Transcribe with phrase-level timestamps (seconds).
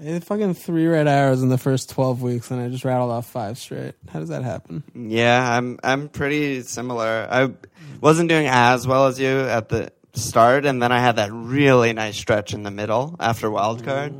[0.00, 3.10] I had fucking three red arrows in the first twelve weeks, and I just rattled
[3.12, 3.94] off five straight.
[4.12, 4.82] How does that happen?
[4.94, 7.28] Yeah, I'm I'm pretty similar.
[7.30, 7.50] I
[8.00, 11.92] wasn't doing as well as you at the start, and then I had that really
[11.92, 14.12] nice stretch in the middle after wild card.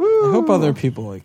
[0.00, 1.24] I hope other people like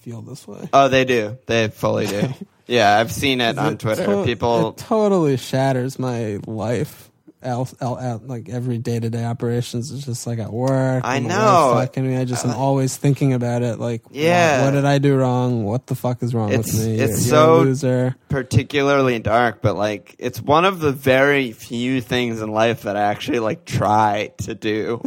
[0.00, 0.68] feel this way.
[0.72, 1.38] Oh, they do.
[1.46, 2.28] They fully do.
[2.66, 4.06] yeah, I've seen it on It Twitter.
[4.06, 7.10] to- People it totally shatters my life.
[7.44, 11.02] Like every day to day operations is just like at work.
[11.04, 11.72] I know.
[11.76, 13.78] Fucking me, I just am uh, always thinking about it.
[13.78, 14.64] Like, Yeah.
[14.64, 15.64] what, did I do wrong?
[15.64, 16.98] What the fuck is wrong It's- with me?
[16.98, 22.50] it's You're, so- particularly dark, but like it's one of the very few things in
[22.52, 25.00] life that I actually like try to do.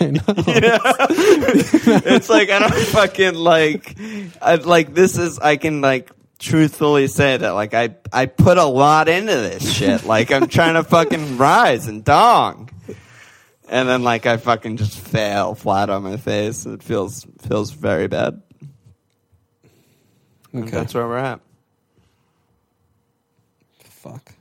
[0.00, 0.22] I know.
[2.04, 3.96] it's like I don't fucking like
[4.42, 6.10] I like this is I can like
[6.40, 10.04] truthfully say that like I I put a lot into this shit.
[10.04, 12.70] Like I'm trying to fucking rise and dong.
[13.68, 16.66] And then like I fucking just fail flat on my face.
[16.66, 18.42] It feels feels very bad.
[20.52, 20.72] And Okay.
[20.72, 21.40] That's where we're at.
[23.84, 24.32] Fuck.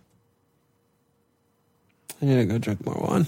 [2.22, 3.27] I need to go drink more wine.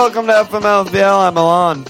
[0.00, 1.28] Welcome to FMLFPL.
[1.28, 1.84] I'm Alon.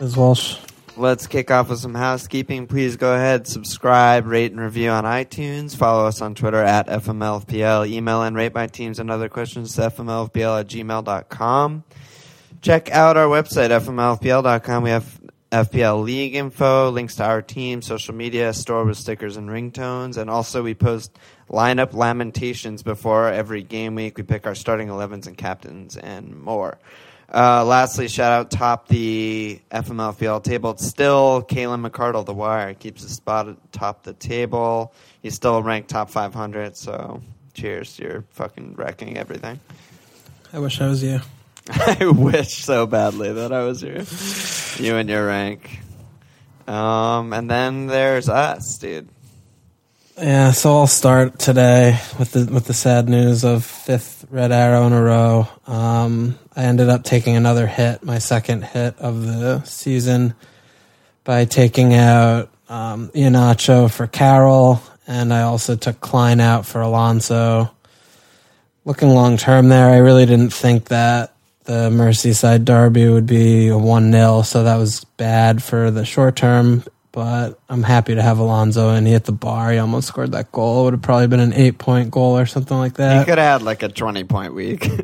[0.00, 0.56] As Walsh.
[0.96, 2.66] Let's kick off with some housekeeping.
[2.66, 5.76] Please go ahead, subscribe, rate, and review on iTunes.
[5.76, 7.86] Follow us on Twitter at FMLFPL.
[7.88, 11.84] Email and rate my teams and other questions to FMLFPL at gmail.com.
[12.62, 14.82] Check out our website, FMLFPL.com.
[14.82, 15.20] We have
[15.52, 20.30] FPL League info, links to our team, social media, store with stickers and ringtones, and
[20.30, 21.18] also we post
[21.50, 24.16] lineup lamentations before every game week.
[24.16, 26.78] We pick our starting 11s and captains and more.
[27.32, 30.72] Uh, lastly, shout out top the FMLFPL table.
[30.72, 34.92] It's still Kalen McCardle, the wire, keeps his spot at top the table.
[35.22, 37.22] He's still ranked top 500, so
[37.54, 37.98] cheers.
[37.98, 39.60] You're fucking wrecking everything.
[40.52, 41.20] I wish I was you.
[41.70, 44.84] I wish so badly that I was you.
[44.84, 45.80] You and your rank.
[46.66, 49.08] Um, and then there's us, dude.
[50.18, 54.86] Yeah, so I'll start today with the with the sad news of fifth red arrow
[54.86, 55.48] in a row.
[55.66, 60.34] Um, I ended up taking another hit, my second hit of the season,
[61.24, 67.70] by taking out um, for Carroll, and I also took Klein out for Alonso.
[68.84, 71.32] Looking long term there, I really didn't think that
[71.64, 76.36] the Merseyside derby would be a 1 0, so that was bad for the short
[76.36, 76.84] term.
[77.12, 79.70] But I'm happy to have Alonso, and he hit the bar.
[79.70, 80.80] He almost scored that goal.
[80.80, 83.18] It would have probably been an eight point goal or something like that.
[83.18, 84.88] He could have had like a 20 point week.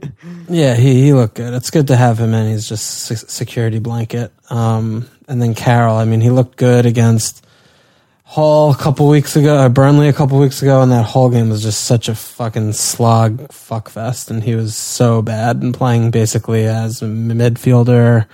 [0.50, 1.52] Yeah, he, he looked good.
[1.52, 2.50] It's good to have him in.
[2.50, 4.32] He's just se- security blanket.
[4.48, 7.44] Um, and then Carroll, I mean, he looked good against
[8.24, 11.50] Hull a couple weeks ago, or Burnley a couple weeks ago, and that Hull game
[11.50, 14.30] was just such a fucking slog fuckfest.
[14.30, 18.26] And he was so bad and playing basically as a midfielder.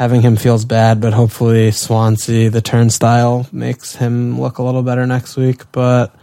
[0.00, 5.06] Having him feels bad, but hopefully Swansea, the turnstile, makes him look a little better
[5.06, 5.70] next week.
[5.72, 6.16] But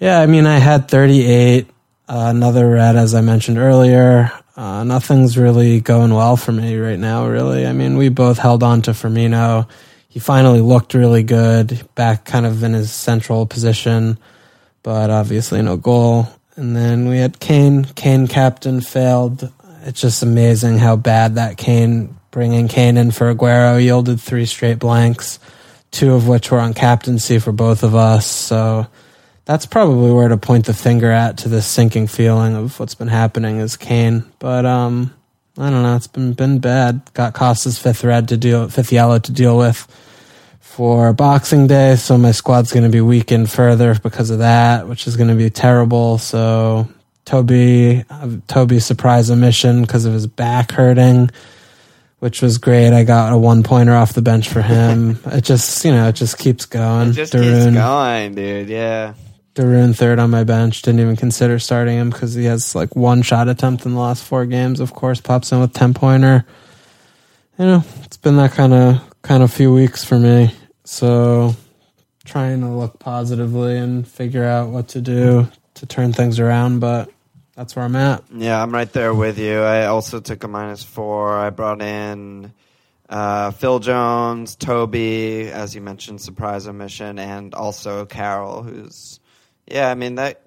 [0.00, 1.68] yeah, I mean, I had 38, uh,
[2.08, 4.32] another red, as I mentioned earlier.
[4.56, 7.68] Uh, nothing's really going well for me right now, really.
[7.68, 9.68] I mean, we both held on to Firmino.
[10.08, 14.18] He finally looked really good, back kind of in his central position,
[14.82, 16.26] but obviously no goal.
[16.56, 17.84] And then we had Kane.
[17.84, 19.52] Kane captain failed.
[19.84, 24.80] It's just amazing how bad that Kane, bringing Kane in for Aguero, yielded three straight
[24.80, 25.38] blanks,
[25.92, 28.26] two of which were on captaincy for both of us.
[28.26, 28.88] So
[29.44, 33.06] that's probably where to point the finger at to this sinking feeling of what's been
[33.06, 34.24] happening is Kane.
[34.40, 35.14] But um,
[35.56, 35.94] I don't know.
[35.94, 37.02] It's been been bad.
[37.14, 39.86] Got Costa's fifth red to deal, fifth yellow to deal with
[40.58, 45.06] for Boxing Day, so my squad's going to be weakened further because of that, which
[45.06, 46.18] is going to be terrible.
[46.18, 46.88] So
[47.26, 51.30] Toby, uh, Toby surprise omission because of his back hurting.
[52.24, 52.94] Which was great.
[52.94, 55.18] I got a one pointer off the bench for him.
[55.26, 57.10] it just, you know, it just keeps going.
[57.10, 58.70] it just Darun- keeps going, dude.
[58.70, 59.12] Yeah.
[59.54, 60.80] Darun third on my bench.
[60.80, 64.24] Didn't even consider starting him because he has like one shot attempt in the last
[64.24, 64.80] four games.
[64.80, 66.46] Of course, pops in with ten pointer.
[67.58, 70.50] You know, it's been that kind of kind of few weeks for me.
[70.84, 71.54] So
[72.24, 76.80] trying to look positively and figure out what to do to turn things around.
[76.80, 77.10] But
[77.56, 78.24] that's where I'm at.
[78.32, 79.60] Yeah, I'm right there with you.
[79.60, 81.36] I also took a minus four.
[81.36, 82.52] I brought in
[83.08, 89.20] uh, Phil Jones, Toby, as you mentioned, surprise omission, and also Carroll, who's
[89.66, 89.90] yeah.
[89.90, 90.42] I mean that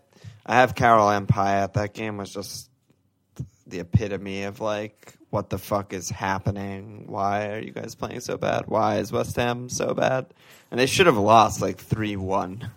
[0.45, 1.74] I have Carroll and Payet.
[1.74, 2.69] That game was just
[3.68, 7.06] the epitome of like what the fuck is happening?
[7.07, 8.68] Why are you guys playing so bad?
[8.68, 10.27] Why is West Ham so bad?
[10.71, 12.69] And they should have lost like three one.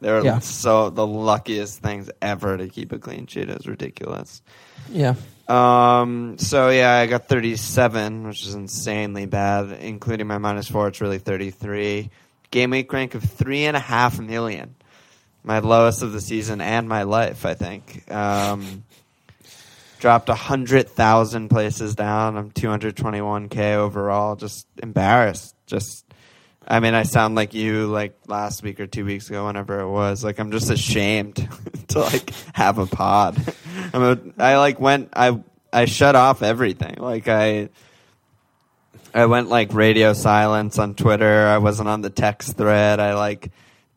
[0.00, 0.38] They're Yeah.
[0.38, 3.48] so the luckiest things ever to keep a clean sheet.
[3.50, 4.42] It was ridiculous.
[4.90, 5.14] Yeah.
[5.48, 6.36] Um.
[6.38, 10.88] So yeah, I got 37, which is insanely bad, including my minus four.
[10.88, 12.10] It's really 33.
[12.50, 14.74] Game week rank of three and a half million,
[15.44, 17.44] my lowest of the season and my life.
[17.46, 18.10] I think.
[18.12, 18.84] Um,
[20.00, 22.36] dropped a hundred thousand places down.
[22.36, 24.36] I'm 221k overall.
[24.36, 25.54] Just embarrassed.
[25.66, 26.04] Just.
[26.70, 29.88] I mean, I sound like you like last week or two weeks ago, whenever it
[29.88, 30.22] was.
[30.22, 31.48] Like, I'm just ashamed
[31.88, 33.42] to like have a pod.
[33.94, 35.40] I'm a, I like went, I,
[35.72, 36.96] I shut off everything.
[36.98, 37.70] Like, I,
[39.14, 41.46] I went like radio silence on Twitter.
[41.46, 43.00] I wasn't on the text thread.
[43.00, 43.50] I like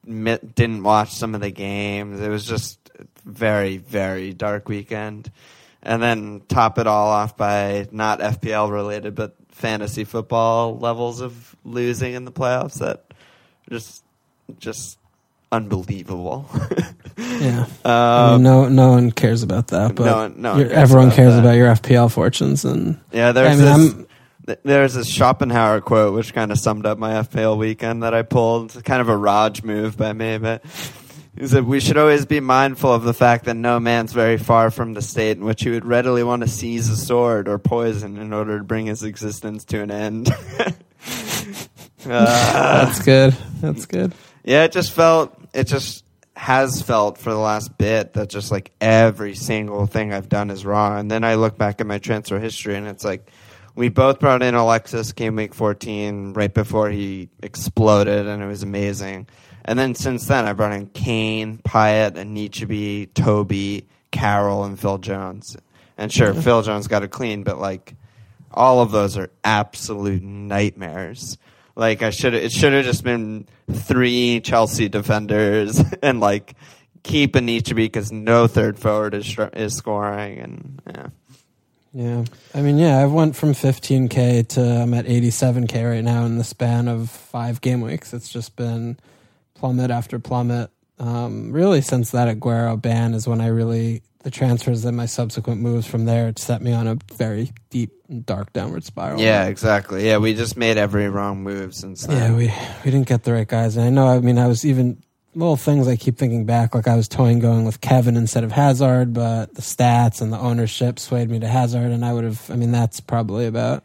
[0.06, 2.22] didn't watch some of the games.
[2.22, 2.80] It was just
[3.26, 5.30] very, very dark weekend.
[5.84, 11.56] And then top it all off by not FPL related, but fantasy football levels of
[11.64, 12.98] losing in the playoffs that
[13.70, 14.04] are just,
[14.60, 14.98] just
[15.52, 16.50] unbelievable.
[17.18, 17.66] Yeah.
[17.86, 20.72] I um, mean, no, no one cares about that, but no one- no one cares
[20.74, 21.40] everyone about cares that.
[21.40, 24.08] about your FPL fortunes, and Yeah, there's I mean,
[24.46, 28.22] this, there's this Schopenhauer quote which kind of summed up my FPL weekend that I
[28.22, 28.84] pulled.
[28.86, 30.64] Kind of a Raj move by me, but
[31.38, 34.70] he said we should always be mindful of the fact that no man's very far
[34.70, 38.18] from the state in which he would readily want to seize a sword or poison
[38.18, 40.30] in order to bring his existence to an end.
[42.04, 43.36] Uh, that's good.
[43.60, 44.14] That's good.
[44.44, 46.04] yeah, it just felt it just
[46.36, 50.66] has felt for the last bit that just like every single thing I've done is
[50.66, 50.98] wrong.
[51.00, 53.30] And then I look back at my transfer history and it's like
[53.76, 58.64] we both brought in Alexis game week 14 right before he exploded and it was
[58.64, 59.28] amazing.
[59.66, 64.98] And then since then I brought in Kane, Payet, and Nietzsche, Toby, Carroll, and Phil
[64.98, 65.58] Jones.
[65.98, 67.96] And sure, Phil Jones got it clean, but like
[68.54, 71.38] all of those are absolute nightmares.
[71.76, 76.56] Like I should it should have just been three Chelsea defenders and like
[77.04, 77.42] keep a
[77.74, 81.08] because no third forward is is scoring and yeah.
[81.94, 82.24] Yeah.
[82.56, 86.44] I mean, yeah, I went from 15K to I'm at 87K right now in the
[86.46, 88.14] span of five game weeks.
[88.14, 88.98] It's just been
[89.62, 90.72] plummet after plummet.
[90.98, 95.62] Um, really, since that Aguero ban is when I really, the transfers and my subsequent
[95.62, 99.22] moves from there it set me on a very deep and dark downward spiral.
[99.22, 100.06] Yeah, exactly.
[100.06, 102.18] Yeah, we just made every wrong move since then.
[102.18, 102.54] Yeah, we
[102.84, 103.78] we didn't get the right guys.
[103.78, 105.02] And I know, I mean, I was even
[105.36, 108.52] little things I keep thinking back, like I was toying going with Kevin instead of
[108.52, 112.50] Hazard, but the stats and the ownership swayed me to Hazard, and I would have.
[112.50, 113.84] I mean, that's probably about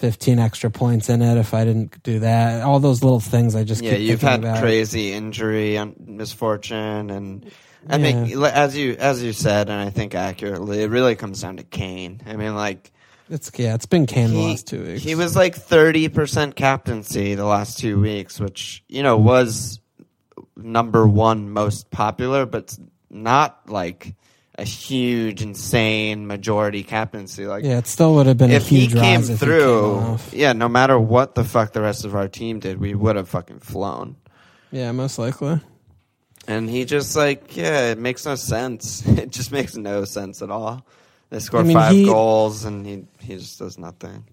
[0.00, 2.62] fifteen extra points in it if I didn't do that.
[2.62, 4.60] All those little things I just yeah, you've had about.
[4.60, 7.46] crazy injury and misfortune and
[7.88, 8.02] I Yeah.
[8.24, 11.62] think as you as you said and I think accurately, it really comes down to
[11.62, 12.20] Kane.
[12.26, 12.92] I mean like
[13.28, 15.02] It's yeah, it's been Kane the last two weeks.
[15.02, 19.80] he was like 30% captaincy the last 2 weeks, which you know was
[20.56, 22.76] number 1 most popular but
[23.10, 24.14] not like
[24.60, 28.80] a huge insane majority captaincy like yeah, it still would have been if a he
[28.80, 32.28] huge came through, he came yeah, no matter what the fuck the rest of our
[32.28, 34.16] team did, we would have fucking flown.
[34.70, 35.60] Yeah, most likely.
[36.46, 39.02] And he just like, yeah, it makes no sense.
[39.18, 40.84] It just makes no sense at all.
[41.30, 44.24] They score I mean, five he- goals and he he just does nothing.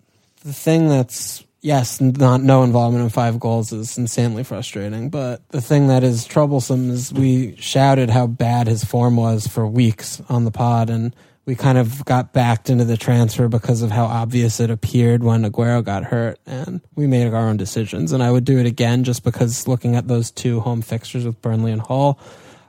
[0.43, 5.09] the thing that's yes, not no involvement in five goals is insanely frustrating.
[5.09, 9.65] But the thing that is troublesome is we shouted how bad his form was for
[9.67, 13.91] weeks on the pod, and we kind of got backed into the transfer because of
[13.91, 18.11] how obvious it appeared when Aguero got hurt, and we made our own decisions.
[18.11, 21.41] And I would do it again just because looking at those two home fixtures with
[21.41, 22.19] Burnley and Hull,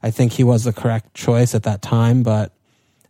[0.03, 2.53] I think he was the correct choice at that time, but.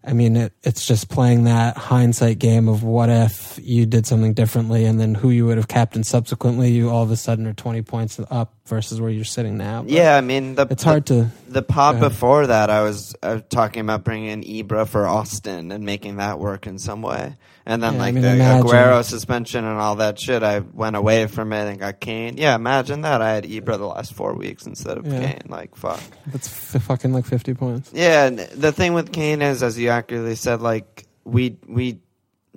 [0.09, 4.33] I mean, it, it's just playing that hindsight game of what if you did something
[4.33, 6.71] differently, and then who you would have captained subsequently.
[6.71, 9.83] You all of a sudden are twenty points up versus where you're sitting now.
[9.83, 11.29] But Yeah, I mean the it's hard to.
[11.49, 15.85] The pod before that, I was uh, talking about bringing in Ibra for Austin and
[15.85, 17.37] making that work in some way.
[17.71, 18.67] And then Yeah, I like mean, the imagine.
[18.67, 22.39] Aguero suspension and all that shit, I went away from it and got Kane.
[22.39, 23.21] Yeah, imagine that.
[23.21, 25.21] I had Ibra the last four weeks instead of Yeah.
[25.33, 25.43] Kane.
[25.49, 26.01] Like fuck.
[26.29, 27.91] That's f- fucking like fifty points.
[27.93, 32.01] Yeah, and the thing with Kane is, as you accurately said, like we we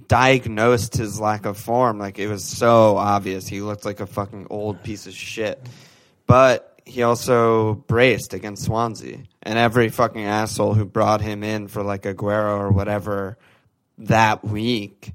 [0.07, 1.99] diagnosed his lack of form.
[1.99, 3.47] Like it was so obvious.
[3.47, 5.67] He looked like a fucking old piece of shit.
[6.27, 11.83] But he also braced against Swansea, and every fucking asshole who brought him in for
[11.83, 13.37] like Aguero or whatever
[14.08, 15.13] that week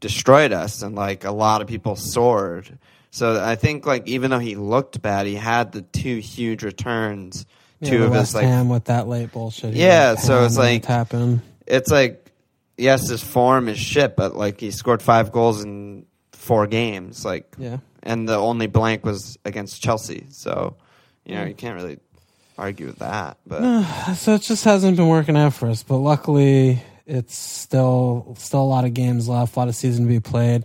[0.00, 2.78] destroyed us, and like a lot of people soared.
[3.10, 7.46] So I think like even though he looked bad, he had the two huge returns.
[7.80, 9.74] Yeah, two of his West like Ham with that late bullshit.
[9.74, 10.84] Yeah, so it's like-
[11.66, 12.24] it's like
[12.76, 17.54] yes, his form is shit, but like he scored five goals in four games, like,
[17.58, 17.78] Yeah.
[18.02, 20.26] and the only blank was against Chelsea.
[20.30, 20.76] So,
[21.26, 21.98] you know, you can't really
[22.56, 23.36] argue with that.
[23.46, 23.82] But
[24.14, 25.82] So it just hasn't been working out for us.
[25.82, 30.08] But luckily, it's still still a lot of games left, a lot of season to
[30.08, 30.64] be played.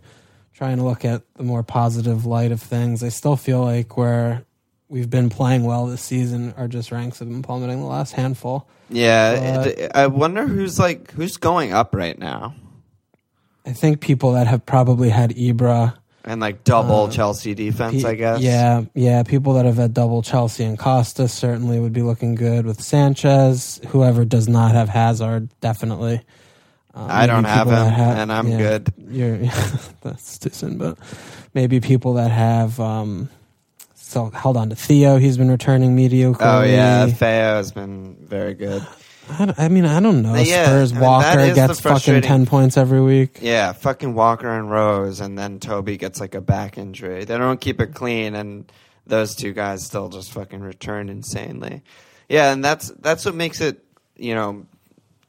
[0.54, 3.04] Trying to look at the more positive light of things.
[3.04, 4.46] I still feel like where
[4.88, 8.68] we've been playing well this season, our just ranks have been plummeting the last handful.
[8.90, 12.54] yeah, I wonder who's like who's going up right now,
[13.66, 18.10] I think people that have probably had Ibra, and like double Uh, Chelsea defense, pe-
[18.10, 18.40] I guess.
[18.42, 19.24] Yeah, yeah.
[19.24, 23.80] People that have had double Chelsea and Costa certainly would be looking good with Sanchez.
[23.90, 26.22] Whoever does not have Hazard, definitely.
[26.96, 28.58] Uh, I don't have him, ha- and I'm yeah.
[28.58, 28.94] good.
[29.10, 29.38] You're
[30.02, 30.98] that's too soon, but
[31.54, 33.30] maybe people that have um
[33.96, 35.18] so held on to Theo.
[35.18, 36.44] He's been returning mediocre.
[36.46, 38.86] Oh yeah, Theo has been very good.
[39.30, 40.36] I, I mean, I don't know.
[40.36, 43.40] Yeah, Spurs I mean, that Walker the gets fucking frustrating- ten points every week.
[43.42, 47.26] Yeah, fucking Walker and Rose, and then Toby gets like a back injury.
[47.26, 48.72] They don't keep it clean, and
[49.08, 51.84] those two guys still just fucking return insanely.
[52.30, 53.84] Yeah, and that's that's what makes it
[54.16, 54.66] you know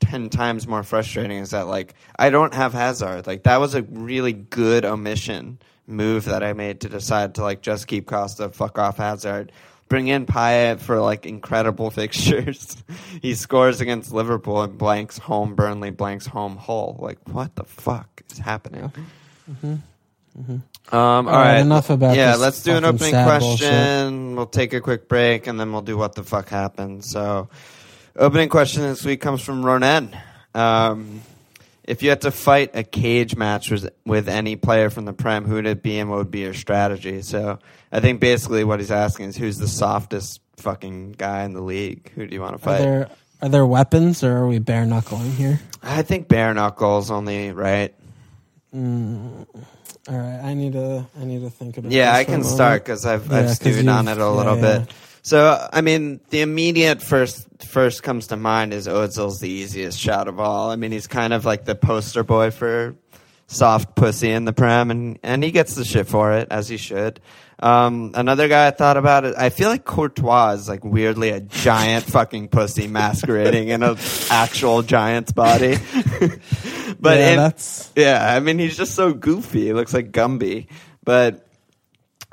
[0.00, 1.38] ten times more frustrating.
[1.38, 3.26] Is that like I don't have Hazard.
[3.26, 7.60] Like that was a really good omission move that I made to decide to like
[7.60, 9.52] just keep Costa, fuck off Hazard.
[9.88, 12.76] Bring in Payet for like incredible fixtures.
[13.22, 16.96] he scores against Liverpool and blanks home Burnley, blanks home Hull.
[16.98, 18.92] Like what the fuck is happening?
[20.36, 20.62] Um,
[20.92, 22.34] all All right, right, enough about yeah.
[22.36, 24.36] Let's do an opening question.
[24.36, 27.04] We'll take a quick break and then we'll do what the fuck happened.
[27.04, 27.48] So,
[28.16, 30.16] opening question this week comes from Ronan.
[30.54, 31.22] Um,
[31.84, 35.44] if you had to fight a cage match with, with any player from the Prem,
[35.44, 37.22] who would it be and what would be your strategy?
[37.22, 37.58] So,
[37.92, 42.10] I think basically what he's asking is who's the softest fucking guy in the league?
[42.14, 42.80] Who do you want to fight?
[42.80, 43.10] Are there
[43.42, 45.60] are there weapons or are we bare knuckling here?
[45.82, 47.94] I think bare knuckles only, right?
[48.74, 49.46] Mm,
[50.08, 51.92] all right, I need to I need to think about.
[51.92, 54.94] Yeah, I can start because I've, Yeah, I've stewed on it a little yeah, bit.
[55.24, 60.28] So, I mean, the immediate first first comes to mind is Ozil's the easiest shot
[60.28, 60.70] of all.
[60.70, 62.94] I mean, he's kind of like the poster boy for
[63.46, 66.76] soft pussy in the prem, and and he gets the shit for it as he
[66.76, 67.20] should.
[67.58, 69.34] Um, another guy I thought about it.
[69.38, 73.96] I feel like Courtois is like weirdly a giant fucking pussy masquerading in an
[74.28, 75.78] actual giant's body.
[77.00, 79.68] but yeah, in- that's yeah, I mean he's just so goofy.
[79.68, 80.66] He looks like Gumby.
[81.02, 81.43] But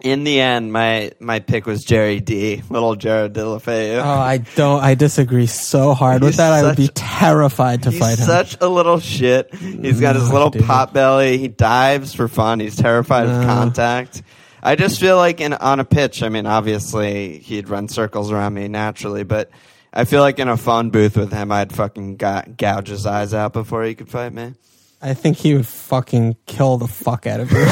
[0.01, 4.01] in the end, my my pick was Jerry D, little Gerard Deulofeu.
[4.03, 4.81] Oh, I don't.
[4.81, 6.53] I disagree so hard with that.
[6.53, 8.17] I would be terrified to fight him.
[8.17, 9.53] He's such a little shit.
[9.53, 10.63] He's got his little dude.
[10.63, 11.37] pot belly.
[11.37, 12.59] He dives for fun.
[12.59, 13.45] He's terrified of uh.
[13.45, 14.23] contact.
[14.63, 16.23] I just feel like in on a pitch.
[16.23, 19.49] I mean, obviously he'd run circles around me naturally, but
[19.93, 23.53] I feel like in a phone booth with him, I'd fucking gouge his eyes out
[23.53, 24.53] before he could fight me.
[25.01, 27.57] I think he would fucking kill the fuck out of you.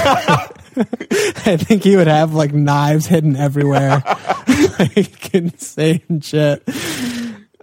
[1.45, 4.01] I think he would have like knives hidden everywhere,
[4.79, 6.63] like insane shit.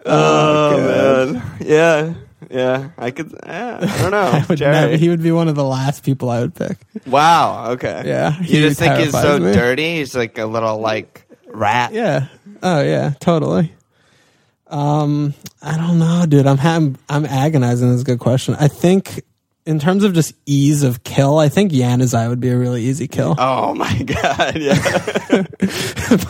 [0.05, 2.15] Oh, man, yeah,
[2.51, 2.91] yeah.
[2.97, 3.33] I could.
[3.45, 4.19] Yeah, I don't know.
[4.21, 6.77] I would never, he would be one of the last people I would pick.
[7.07, 7.71] wow.
[7.73, 8.03] Okay.
[8.07, 9.53] Yeah, You just think he's so me.
[9.53, 9.97] dirty?
[9.97, 11.93] He's like a little like rat.
[11.93, 12.29] Yeah.
[12.63, 13.73] Oh yeah, totally.
[14.69, 16.47] Um, I don't know, dude.
[16.47, 17.89] I'm I'm, I'm agonizing.
[17.89, 18.55] This is a good question.
[18.59, 19.23] I think
[19.67, 23.09] in terms of just ease of kill, I think Januzaj would be a really easy
[23.09, 23.35] kill.
[23.47, 24.57] Oh my god.
[24.57, 24.75] Yeah.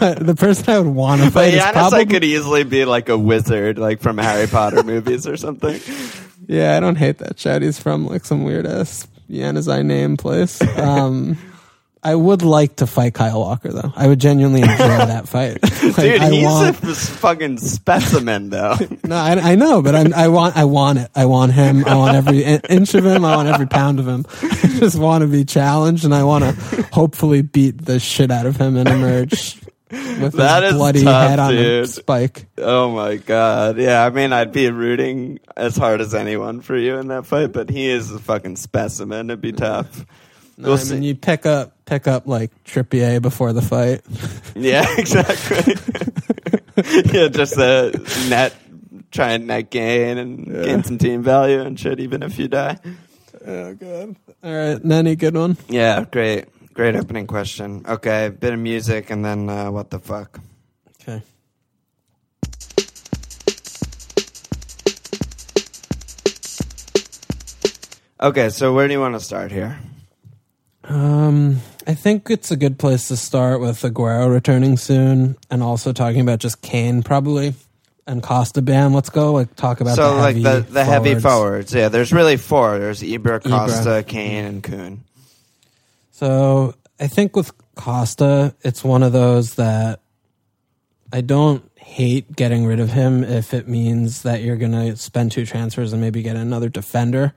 [0.00, 2.84] but the person I would want to but fight is Giannis probably could easily be
[2.84, 5.80] like a wizard, like from Harry Potter movies or something.
[6.46, 7.62] Yeah, I don't hate that chat.
[7.62, 10.60] He's from like some weird ass Januzaj name place.
[10.76, 11.38] Um,
[12.06, 13.92] I would like to fight Kyle Walker though.
[13.96, 15.58] I would genuinely enjoy that fight.
[15.86, 18.74] Like, Dude, I he's want, a fucking specimen, though.
[19.04, 21.10] no, I, I know, but I'm, I want, I want it.
[21.14, 21.84] I want him.
[21.86, 23.24] I want every inch of him.
[23.24, 24.26] I want every pound of him.
[24.42, 28.46] I just want to be challenged, and I want to hopefully beat the shit out
[28.46, 29.60] of him and emerge
[29.90, 32.46] with That his is bloody tough, head on a spike.
[32.58, 33.78] oh my god.
[33.78, 37.52] Yeah, I mean, I'd be rooting as hard as anyone for you in that fight,
[37.52, 39.30] but he is a fucking specimen.
[39.30, 40.04] It'd be tough.
[40.58, 41.04] We'll I mean, see.
[41.04, 44.02] you pick up pick up like Trippier before the fight.
[44.58, 45.74] Yeah, exactly.
[47.12, 47.92] yeah, just a
[48.30, 48.54] net,
[49.10, 52.78] try and net gain and gain some team value and shit, even if you die.
[53.46, 54.16] Oh god.
[54.42, 55.58] All right, Nenny, good one.
[55.68, 56.46] Yeah, great.
[56.72, 57.84] Great opening question.
[57.86, 60.40] Okay, bit of music and then uh, what the fuck?
[61.02, 61.22] Okay.
[68.18, 69.78] Okay, so where do you want to start here?
[70.88, 75.92] Um, I think it's a good place to start with Aguero returning soon, and also
[75.92, 77.02] talking about just Kane.
[77.02, 77.54] Probably,
[78.06, 78.92] and Costa ban.
[78.92, 81.74] Let's go like talk about so the like heavy the the heavy forwards.
[81.74, 82.78] Yeah, there's really four.
[82.78, 85.04] There's Ibra, Costa, Kane, and Kun.
[86.12, 90.00] So I think with Costa, it's one of those that
[91.12, 95.32] I don't hate getting rid of him if it means that you're going to spend
[95.32, 97.32] two transfers and maybe get another defender.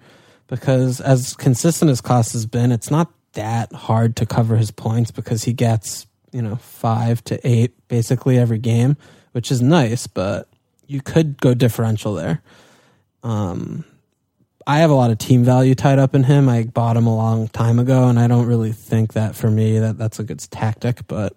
[0.48, 5.43] Because as consistent as Costa's been, it's not that hard to cover his points because
[5.43, 8.98] he gets, you know, five to eight basically every game,
[9.31, 10.48] which is nice, but
[10.88, 12.41] you could go differential there.
[13.24, 13.86] Um,
[14.65, 16.48] I have a lot of team value tied up in him.
[16.48, 19.79] I bought him a long time ago, and I don't really think that for me
[19.79, 21.07] that that's a good tactic.
[21.07, 21.33] But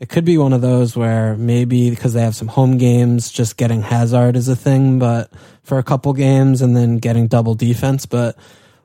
[0.00, 3.56] it could be one of those where maybe because they have some home games, just
[3.56, 5.30] getting Hazard is a thing, but
[5.62, 8.06] for a couple games and then getting double defense.
[8.06, 8.36] But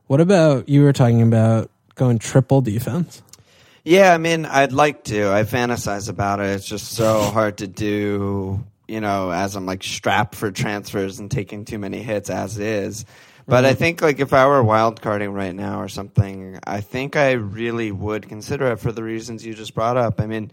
[0.08, 3.22] what about you were talking about going triple defense?
[3.84, 5.32] Yeah, I mean, I'd like to.
[5.32, 6.48] I fantasize about it.
[6.48, 11.30] It's just so hard to do, you know, as I'm like strapped for transfers and
[11.30, 13.06] taking too many hits as is.
[13.46, 13.80] But I mm-hmm.
[13.80, 17.92] think like if I were wild carding right now or something, I think I really
[17.92, 20.22] would consider it for the reasons you just brought up.
[20.22, 20.52] I mean,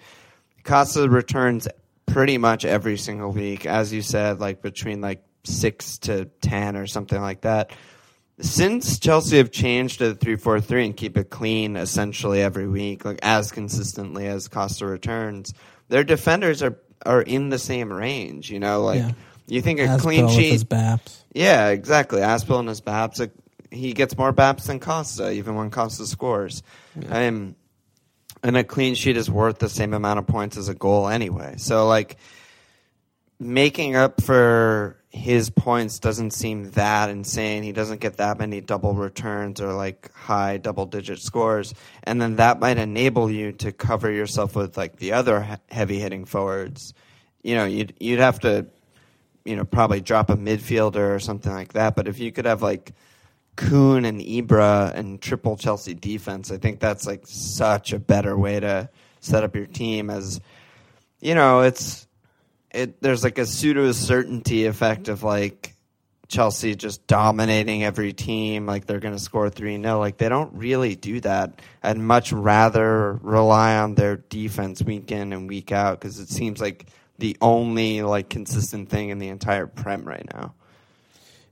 [0.64, 1.68] Costa returns
[2.06, 6.86] pretty much every single week, as you said, like between like six to ten or
[6.86, 7.70] something like that.
[8.38, 12.68] Since Chelsea have changed to the three four three and keep it clean essentially every
[12.68, 15.54] week, like as consistently as Costa returns,
[15.88, 18.50] their defenders are are in the same range.
[18.50, 19.12] You know, like Yeah.
[19.46, 20.64] you think a Aspel clean sheet
[21.32, 22.20] yeah, exactly.
[22.20, 23.32] Aspel and his Baps, like,
[23.70, 26.62] he gets more Baps than Costa, even when Costa scores.
[27.10, 27.56] Um,
[28.42, 31.54] and a clean sheet is worth the same amount of points as a goal anyway.
[31.58, 32.16] So, like,
[33.38, 37.62] making up for his points doesn't seem that insane.
[37.62, 41.74] He doesn't get that many double returns or like high double digit scores.
[42.02, 46.26] And then that might enable you to cover yourself with like the other heavy hitting
[46.26, 46.92] forwards.
[47.42, 48.66] You know, you'd, you'd have to
[49.46, 51.94] you know, probably drop a midfielder or something like that.
[51.94, 52.92] But if you could have like
[53.54, 58.60] Kun and Ibra and triple Chelsea defense, I think that's like such a better way
[58.60, 58.90] to
[59.20, 60.10] set up your team.
[60.10, 60.40] As
[61.20, 62.06] you know, it's
[62.76, 63.02] it.
[63.02, 65.76] There's like a pseudo certainty effect of like
[66.28, 69.99] Chelsea just dominating every team, like they're going to score 3 0.
[69.99, 71.60] Like, they don't really do that.
[71.82, 76.60] I'd much rather rely on their defense week in and week out because it seems
[76.60, 76.86] like
[77.19, 80.54] the only like consistent thing in the entire Prem right now.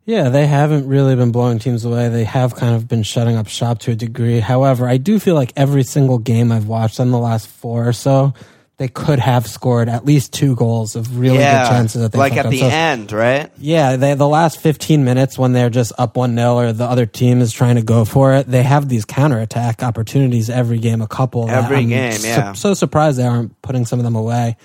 [0.07, 2.11] Yeah, they haven't really been blowing teams away.
[2.11, 4.39] They have kind of been shutting up shop to a degree.
[4.39, 7.95] However, I do feel like every single game I've watched in the last four or
[7.95, 8.35] so,
[8.77, 12.37] they could have scored at least two goals of really good chances that they like
[12.37, 12.51] at up.
[12.51, 13.51] the So- end, right?
[13.57, 17.07] Yeah, they, the last 15 minutes when they're just up 1 0 or the other
[17.07, 21.07] team is trying to go for it, they have these counterattack opportunities every game, a
[21.07, 21.49] couple.
[21.49, 22.53] Every game, su- yeah.
[22.55, 24.57] so surprised they aren't putting some of them away.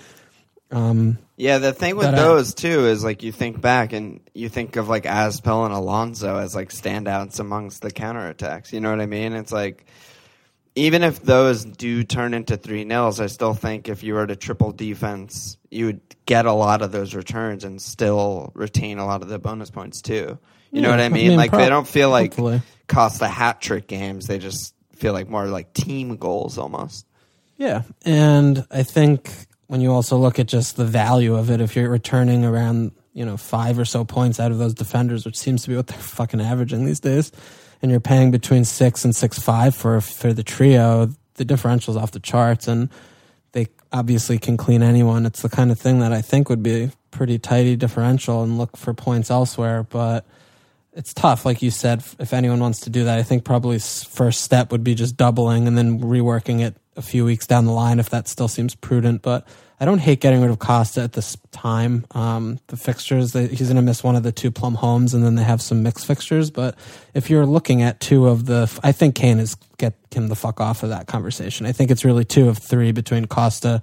[0.72, 4.48] Um, Yeah, the thing with uh, those too is like you think back and you
[4.48, 8.72] think of like Aspel and Alonso as like standouts amongst the counterattacks.
[8.72, 9.32] You know what I mean?
[9.32, 9.86] It's like
[10.74, 14.36] even if those do turn into three nils, I still think if you were to
[14.36, 19.22] triple defense, you would get a lot of those returns and still retain a lot
[19.22, 20.38] of the bonus points too.
[20.70, 21.28] You know what I I mean?
[21.30, 22.62] mean, like prob- they don't feel like hopefully.
[22.86, 24.26] cost the hat trick games.
[24.28, 27.06] They just feel like more like team goals almost.
[27.56, 29.30] Yeah, and I think
[29.66, 33.24] when you also look at just the value of it, if you're returning around you
[33.24, 35.98] know five or so points out of those defenders, which seems to be what they're
[36.00, 37.32] fucking averaging these days,
[37.82, 42.12] and you're paying between six and six five for for the trio, the differential's off
[42.12, 42.88] the charts, and
[43.52, 45.26] they obviously can clean anyone.
[45.26, 48.76] It's the kind of thing that I think would be pretty tidy differential and look
[48.76, 50.24] for points elsewhere, but
[50.92, 52.02] it's tough, like you said.
[52.18, 55.66] If anyone wants to do that, I think probably first step would be just doubling
[55.66, 59.22] and then reworking it a few weeks down the line if that still seems prudent.
[59.22, 59.46] But
[59.82, 62.04] I don't hate getting rid of Costa at this time.
[62.10, 65.36] Um, the fixtures, he's going to miss one of the two plum homes, and then
[65.36, 66.50] they have some mixed fixtures.
[66.50, 66.76] But
[67.14, 70.60] if you're looking at two of the, I think Kane is get him the fuck
[70.60, 71.64] off of that conversation.
[71.64, 73.80] I think it's really two of three between Costa,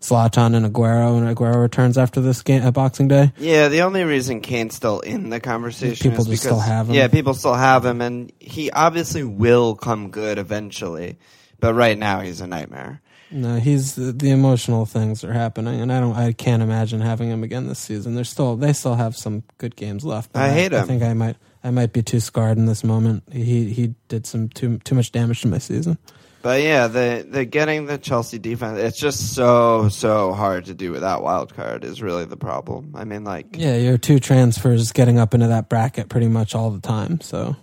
[0.00, 3.32] Zlatan, and Aguero, and Aguero returns after this game at Boxing Day.
[3.36, 6.88] Yeah, the only reason Kane's still in the conversation People is just because still have
[6.88, 6.94] him.
[6.94, 11.18] yeah, people still have him, and he obviously will come good eventually.
[11.60, 13.00] But right now, he's a nightmare.
[13.30, 16.16] No, he's the, emotional things are happening, and I don't.
[16.16, 18.16] I can't imagine having him again this season.
[18.16, 20.32] There's still they still have some good games left.
[20.32, 20.86] but I hate I him.
[20.88, 23.22] think I might I might be too scarred in this moment.
[23.30, 25.98] He he did some too too much damage to my season.
[26.42, 30.90] But yeah, the the getting the Chelsea defense, it's just so so hard to do
[30.90, 32.94] without wild card is really the problem.
[32.96, 36.70] I mean, like Yeah, your two transfers getting up into that bracket pretty much all
[36.70, 37.20] the time.
[37.20, 37.56] So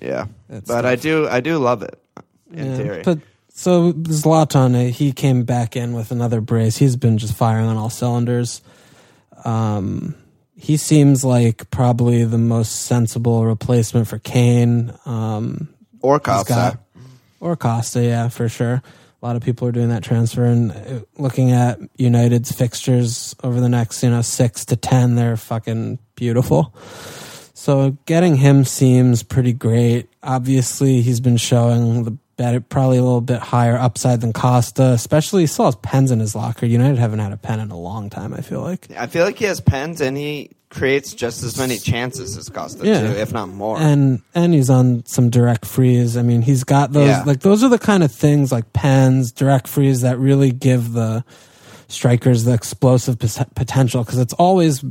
[0.00, 0.26] yeah,
[0.66, 1.98] but I do I do love it
[2.52, 2.76] in yeah.
[2.76, 3.02] theory.
[3.02, 3.18] But
[3.60, 6.78] so Zlatan, he came back in with another brace.
[6.78, 8.62] He's been just firing on all cylinders.
[9.44, 10.14] Um,
[10.54, 14.92] he seems like probably the most sensible replacement for Kane.
[15.04, 15.68] Um,
[16.00, 16.48] Or Costa.
[16.52, 16.78] got-
[17.40, 18.82] or Costa, yeah, for sure.
[19.22, 23.60] A lot of people are doing that transfer and uh, looking at United's fixtures over
[23.60, 25.14] the next, you know, six to ten.
[25.16, 26.74] They're fucking beautiful.
[27.52, 30.08] So getting him seems pretty great.
[30.22, 34.92] Obviously, he's been showing the better, probably a little bit higher upside than Costa.
[34.92, 36.64] Especially, he still has pens in his locker.
[36.64, 38.32] United haven't had a pen in a long time.
[38.32, 38.88] I feel like.
[38.96, 42.86] I feel like he has pens and he creates just as many chances as Costa
[42.86, 43.00] Yeah.
[43.00, 43.76] too, if not more.
[43.78, 46.16] and and he's on some direct frees.
[46.16, 47.24] I mean, he's got those Yeah.
[47.26, 51.24] like those are the kind of things like pens, direct frees that really give the
[51.90, 54.84] strikers the explosive pot- potential because it's always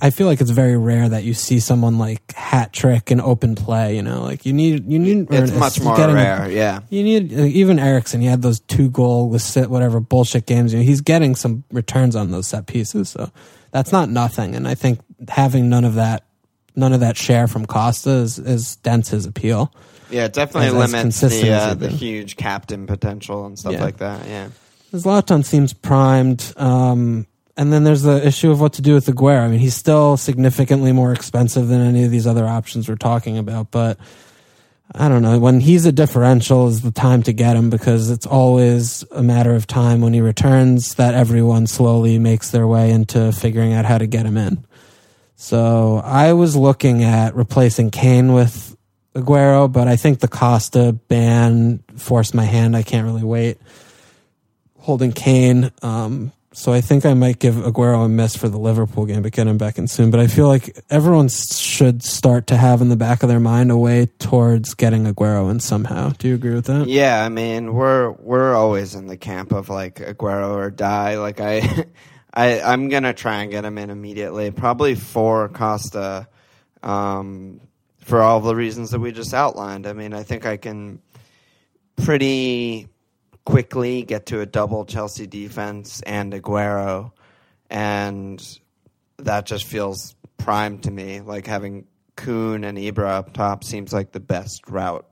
[0.00, 3.54] I feel like it's very rare that you see someone like hat trick and open
[3.54, 6.80] play, you know, like you need you need it's much you're more rare, yeah.
[6.90, 8.20] You need uh, even Eriksen.
[8.20, 10.72] He had those two goal sit whatever bullshit games.
[10.72, 13.30] You know, he's getting some returns on those set pieces, so
[13.70, 14.54] that's not nothing.
[14.54, 16.24] And I think having none of that,
[16.76, 19.72] none of that share from Costa is, is dents his appeal.
[20.10, 23.72] Yeah, it definitely As- as limits consistent the uh, the huge captain potential and stuff
[23.72, 23.84] Yeah.
[23.84, 24.26] like that.
[24.28, 24.48] Yeah.
[24.92, 26.52] Zlatan seems primed.
[26.56, 27.26] Um,
[27.56, 29.40] and then there's the issue of what to do with Aguero.
[29.40, 33.36] I mean, he's still significantly more expensive than any of these other options we're talking
[33.38, 33.98] about, but
[34.94, 35.38] I don't know.
[35.38, 39.54] When he's a differential is the time to get him because it's always a matter
[39.54, 43.98] of time when he returns that everyone slowly makes their way into figuring out how
[43.98, 44.64] to get him in.
[45.36, 48.76] So I was looking at replacing Kane with
[49.14, 52.76] Aguero, but I think the Costa ban forced my hand.
[52.76, 53.58] I can't really wait.
[54.82, 55.70] Holding Kane.
[55.80, 59.32] Um, so I think I might give Aguero a miss for the Liverpool game, but
[59.32, 60.10] get him back in soon.
[60.10, 63.70] But I feel like everyone should start to have in the back of their mind
[63.70, 66.10] a way towards getting Aguero in somehow.
[66.10, 66.88] Do you agree with that?
[66.88, 71.16] Yeah, I mean, we're we're always in the camp of like Aguero or die.
[71.16, 71.86] Like I,
[72.34, 76.28] I I'm gonna try and get him in immediately, probably for Costa,
[76.82, 77.60] um,
[78.00, 79.86] for all the reasons that we just outlined.
[79.86, 81.00] I mean, I think I can
[81.96, 82.88] pretty
[83.44, 87.12] quickly get to a double Chelsea defense and Aguero,
[87.70, 88.58] and
[89.18, 91.20] that just feels prime to me.
[91.20, 95.06] Like having Kun and Ibra up top seems like the best route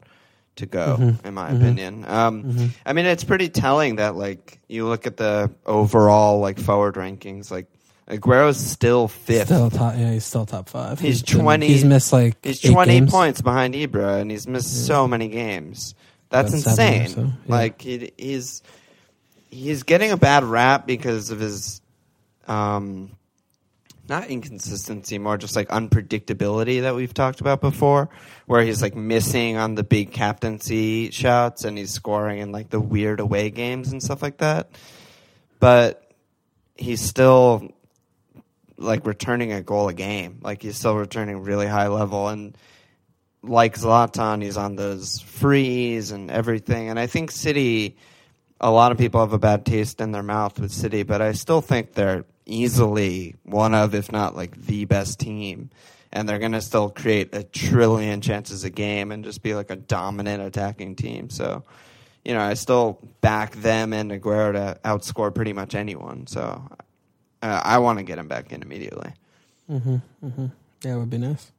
[0.57, 1.27] to go, mm-hmm.
[1.27, 1.57] in my mm-hmm.
[1.57, 2.05] opinion.
[2.07, 2.67] Um, mm-hmm.
[2.85, 7.51] I mean, it's pretty telling that like you look at the overall like forward rankings,
[7.51, 7.67] like
[8.11, 9.47] Aguero's still fifth.
[9.47, 9.95] Still top.
[9.97, 10.99] Yeah, he's still top five.
[10.99, 13.11] He's been- 20 He's missed like He's 20 games.
[13.11, 15.95] points behind Ibra, and he's missed so many games.
[16.31, 17.09] That's About seven or insane.
[17.09, 17.33] so, yeah.
[17.47, 18.63] Like he, he's
[19.51, 21.81] he's getting a bad rap because of his
[22.47, 23.11] um,
[24.09, 28.09] not inconsistency, more just like unpredictability that we've talked about before,
[28.47, 32.81] where he's like missing on the big captaincy shots and he's scoring in like the
[32.81, 34.71] weird away games and stuff like that.
[35.61, 36.13] But
[36.77, 37.73] he's still
[38.77, 40.41] like returning a goal a game.
[40.43, 42.57] Like he's still returning really high level and
[43.43, 46.89] like Zlatan, he's on those frees and everything.
[46.89, 47.97] And I think City,
[48.61, 51.33] a lot of people have a bad taste in their mouth with City, but I
[51.33, 55.71] still think they're easily one of, if not like the best team.
[56.13, 59.71] And they're going to still create a trillion chances a game and just be like
[59.71, 61.31] a dominant attacking team.
[61.31, 61.63] So,
[62.25, 66.27] you know, I still back them and Aguero to outscore pretty much anyone.
[66.27, 66.69] So
[67.43, 69.13] uh, I want to get him back in immediately.
[69.71, 70.47] Mm-hmm, mm-hmm.
[70.85, 71.53] Yeah, it would be nice.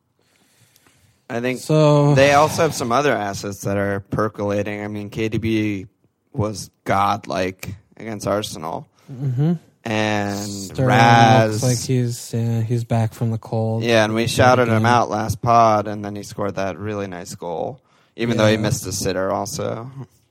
[1.31, 4.83] I think So they also have some other assets that are percolating.
[4.83, 5.87] I mean, KDB
[6.33, 11.63] was godlike against Arsenal, hmm and Sterling Raz.
[11.63, 13.83] looks like he's yeah, he's back from the cold.
[13.83, 17.33] yeah, and we shouted him out last pod, and then he scored that really nice
[17.33, 17.81] goal,
[18.15, 19.89] even though he missed a sitter also.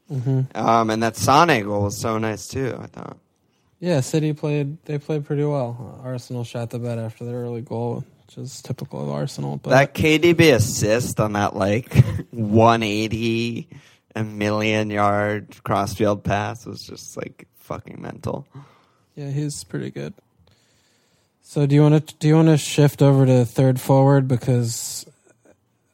[0.08, 2.78] hmm Um, and that Sane goal was so nice too.
[2.80, 3.16] I thought.
[3.80, 4.76] Yeah, City played.
[4.84, 6.00] They played pretty well.
[6.04, 9.56] Arsenal shot the bet after their early goal, which is typical of Arsenal.
[9.56, 11.92] But that KDB assist on that like
[12.30, 13.68] 180
[14.14, 18.46] a million yard crossfield pass was just like fucking mental.
[19.16, 20.14] yeah, he's pretty good.
[21.42, 25.06] So do you want to do you want to shift over to third forward because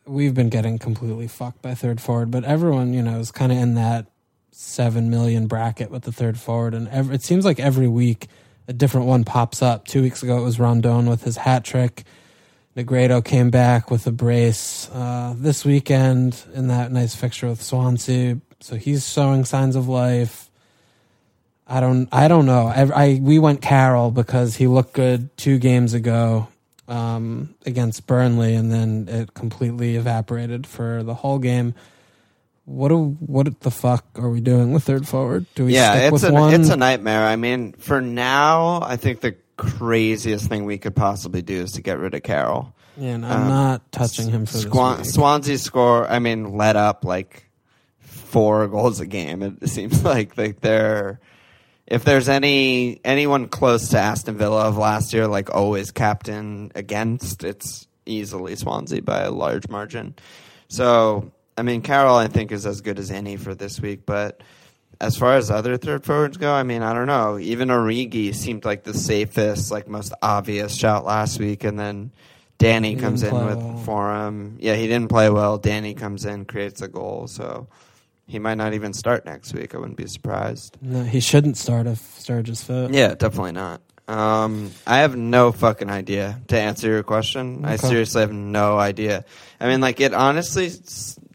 [0.05, 3.57] we've been getting completely fucked by third forward, but everyone you know is kind of
[3.57, 4.07] in that
[4.51, 8.29] seven million bracket with the third forward, and ev it seems like every week
[8.69, 9.87] a different one pops up.
[9.87, 12.05] Two weeks ago it was Rondon with his hat trick.
[12.77, 18.39] Negredo came back with a brace uh, this weekend in that nice fixture with Swansea,
[18.61, 20.51] so he's showing signs of life.
[21.67, 22.07] I don't.
[22.13, 22.67] I don't know.
[22.67, 26.49] I, I we went Carroll because he looked good two games ago
[26.87, 31.75] um, against Burnley, and then it completely evaporated for the whole game.
[32.67, 35.47] What do what the fuck are we doing with third forward?
[35.55, 36.53] Do we yeah, stick it's with a one?
[36.53, 37.25] it's a nightmare.
[37.25, 41.83] I mean, for now, I think the craziest thing we could possibly do is to
[41.83, 42.75] get rid of Carroll.
[42.97, 45.13] Yeah, and I'm Um, not touching him for Swan- this.
[45.15, 46.07] Swansea score.
[46.11, 47.49] I mean, let up like
[48.01, 49.43] four goals a game.
[49.43, 51.21] It seems like like they're.
[51.87, 57.45] If there's any anyone close to Aston Villa of last year, like always captain against,
[57.45, 60.15] it's easily Swansea by a large margin.
[60.69, 64.43] So I mean, Carroll I think is as good as any for this week, but.
[65.01, 67.39] As far as other third forwards go, I mean, I don't know.
[67.39, 72.13] Even Origi seemed like the safest, like most obvious shout last week, and then
[72.59, 73.77] Danny He comes in with well.
[73.85, 74.57] for him.
[74.59, 75.59] Yeah, he didn't play well.
[75.59, 77.69] Danny comes in, creates a goal, so
[78.27, 79.75] he might not even start next week.
[79.75, 80.79] I wouldn't be surprised.
[80.81, 82.93] No, he shouldn't start if Sturridge is fit.
[82.95, 83.83] Yeah, definitely not.
[84.09, 87.65] Um, I have no fucking idea to answer your question.
[87.65, 89.25] I seriously have no idea.
[89.61, 90.71] I mean, like it honestly,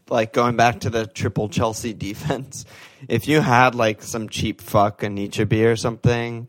[0.08, 2.64] like going back to the triple Chelsea defense.
[3.08, 6.48] If you had like some cheap fuck Anichebe or something,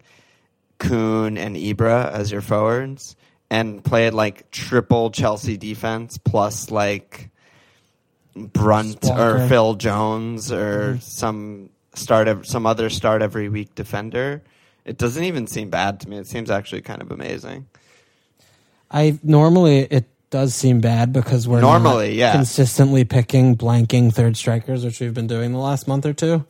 [0.79, 3.15] Kun and Ibra as your forwards,
[3.49, 7.29] and played like triple Chelsea defense plus like
[8.35, 11.01] Brunt or Phil Jones or Mhm.
[11.01, 14.41] some start ev- some other start every week defender.
[14.85, 16.17] It doesn't even seem bad to me.
[16.17, 17.67] It seems actually kind of amazing.
[18.91, 22.31] I normally it does seem bad because we're Normally, not yeah.
[22.33, 26.43] consistently picking blanking third strikers, which we've been doing the last month or two.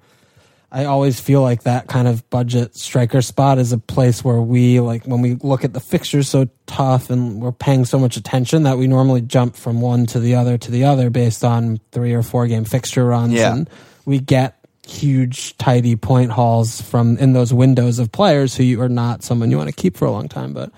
[0.72, 4.80] I always feel like that kind of budget striker spot is a place where we
[4.80, 8.64] like when we look at the fixtures so tough and we're paying so much attention
[8.64, 12.14] that we normally jump from one to the other to the other based on three
[12.14, 13.54] or four game fixture runs Yeah.
[13.54, 13.70] and
[14.06, 18.90] we get huge tidy point hauls from in those windows of players who you are
[18.90, 20.72] not someone you want to keep for a long time but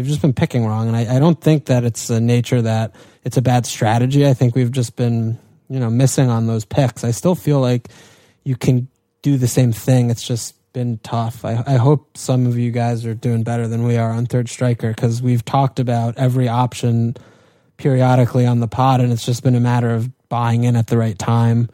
[0.00, 2.94] we've just been picking wrong and I, I don't think that it's a nature that
[3.24, 4.26] it's a bad strategy.
[4.26, 7.04] I think we've just been you know missing on those picks.
[7.04, 7.88] I still feel like
[8.44, 8.88] you can
[9.22, 10.10] do the same thing.
[10.10, 11.44] It's just been tough.
[11.44, 14.48] I, I hope some of you guys are doing better than we are on third
[14.48, 17.16] striker because we've talked about every option
[17.76, 20.96] periodically on the pod and it's just been a matter of buying in at the
[20.96, 21.68] right time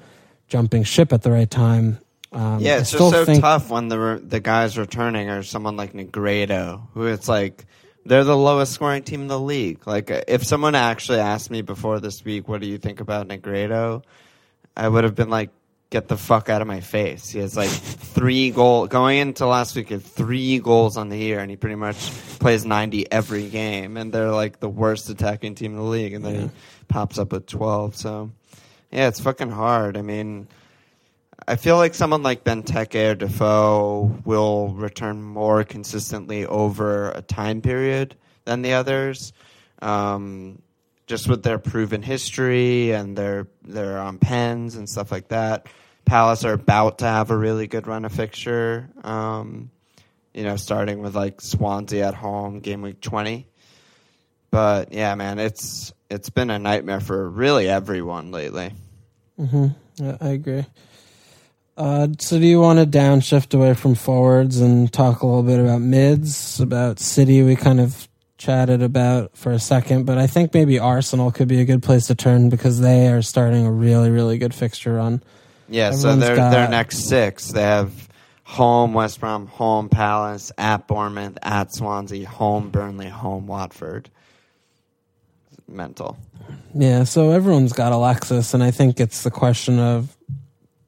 [0.49, 1.99] jumping ship at the right time.
[2.33, 5.77] Um, yeah, it's just so think- tough when the re- the guys returning are someone
[5.77, 7.65] like Negredo, who it's like
[8.07, 9.87] they're the lowest scoring team in the league.
[9.87, 14.03] Like if someone actually asked me before this week, "What do you think about Negredo?"
[14.77, 15.51] I would have been like,
[15.91, 19.75] "Get the fuck out of my face." He has like three goals going into last
[19.77, 19.89] week.
[19.89, 21.97] He had three goals on the year, and he pretty much
[22.39, 23.97] plays ninety every game.
[23.97, 26.41] And they're like the worst attacking team in the league, and then Yeah.
[26.43, 26.51] he
[26.89, 27.97] pops up with twelve.
[27.97, 28.31] So
[28.91, 29.97] yeah, it's fucking hard.
[29.97, 30.49] I mean.
[31.49, 37.61] I feel like someone like Benteke or Defoe will return more consistently over a time
[37.61, 39.33] period than the others,
[39.81, 40.61] um,
[41.07, 45.69] just with their proven history and their their um, pens and stuff like that.
[46.05, 48.89] Palace are about to have a really good run of fixture.
[49.05, 49.71] Um,
[50.35, 53.47] you know, starting with like Swansea at home, game week twenty.
[54.51, 58.73] But yeah, man, it's it's been a nightmare for really everyone lately.
[59.39, 59.67] Mm-hmm.
[59.97, 60.67] Yeah, I agree.
[61.77, 65.61] Uh, so, do you want to downshift away from forwards and talk a little bit
[65.61, 67.43] about mids, about City?
[67.43, 68.09] We kind of
[68.39, 72.07] chatted about for a second, but I think maybe Arsenal could be a good place
[72.07, 75.23] to turn because they are starting a really, really good fixture run.
[75.69, 78.09] Yeah, so Everyone's their got- their next six, they have
[78.45, 84.09] home West Brom, home Palace, at Bournemouth, at Swansea, home Burnley, home Watford.
[85.69, 86.17] Mental.
[86.75, 90.16] Yeah, so everyone's got Alexis, and I think it's the question of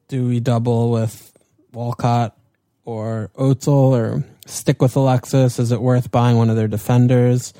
[0.09, 1.31] do we double with
[1.71, 2.37] Walcott
[2.83, 5.59] or Ozil or stick with Alexis?
[5.59, 7.53] Is it worth buying one of their defenders?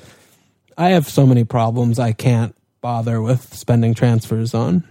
[0.76, 4.84] I have so many problems I can't bother with spending transfers on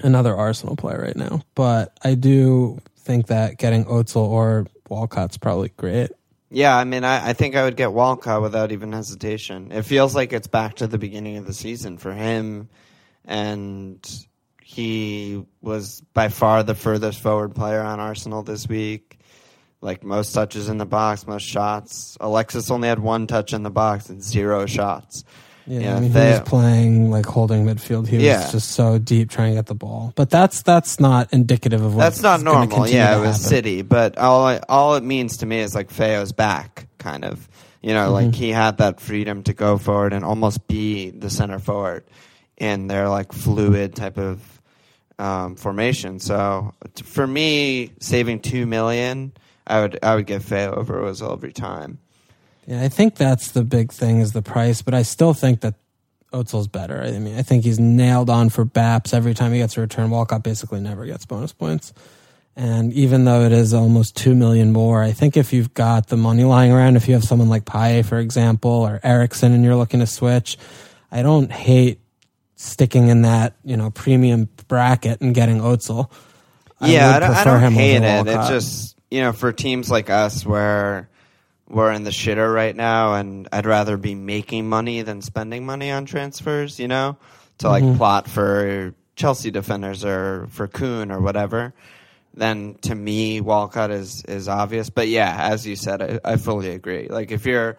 [0.00, 1.42] another Arsenal player right now.
[1.54, 6.10] But I do think that getting Ozil or Walcott's probably great.
[6.50, 9.72] Yeah, I mean, I, I think I would get Walcott without even hesitation.
[9.72, 12.68] It feels like it's back to the beginning of the season for him,
[13.24, 13.98] and
[14.74, 19.18] he was by far the furthest forward player on Arsenal this week.
[19.80, 22.16] Like most touches in the box, most shots.
[22.20, 25.24] Alexis only had one touch in the box and zero shots.
[25.66, 28.06] Yeah, Yeah, I mean, they- he was playing like holding midfield.
[28.08, 28.50] He was Yeah.
[28.50, 30.12] just so deep trying to get the ball.
[30.16, 32.88] But that's that's not indicative of what That's not normal.
[32.88, 33.40] Yeah, it was happen.
[33.42, 37.48] City, but all it, all it means to me is like Theo's back, kind of.
[37.82, 38.34] You know, like Mhm.
[38.34, 42.04] he had that freedom to go forward and almost be the center forward
[42.56, 44.40] in their like fluid type of
[45.18, 46.18] um, formation.
[46.20, 46.74] So
[47.04, 49.32] for me, saving two million,
[49.66, 51.98] I would I would get Theo over Ozil every time.
[52.66, 55.74] Yeah, I think that's the big thing is the price, but I still think that
[56.32, 57.02] Ozil's better.
[57.02, 60.10] I mean, I think he's nailed on for Baps every time he gets a return.
[60.10, 61.92] Walcott basically never gets bonus points.
[62.56, 66.16] And even though it is almost two million more, I think if you've got the
[66.16, 69.74] money lying around, if you have someone like Payet, for example, or Eriksen, and you're
[69.74, 70.56] looking to switch,
[71.10, 72.00] I don't hate
[72.56, 76.10] sticking in that you know premium bracket and getting Ozil.
[76.80, 78.26] yeah, would I don't, I don't hate it.
[78.26, 81.08] It's just you know for teams like us where
[81.68, 85.90] we're in the shitter right now, and I'd rather be making money than spending money
[85.90, 86.78] on transfers.
[86.78, 87.16] You know,
[87.58, 87.96] to like Mm-hmm.
[87.96, 91.72] plot for Chelsea defenders or for Kun or whatever.
[92.36, 94.90] Then to me, Walcott is is obvious.
[94.90, 97.06] But yeah, as you said, I, I fully agree.
[97.08, 97.76] Like if you're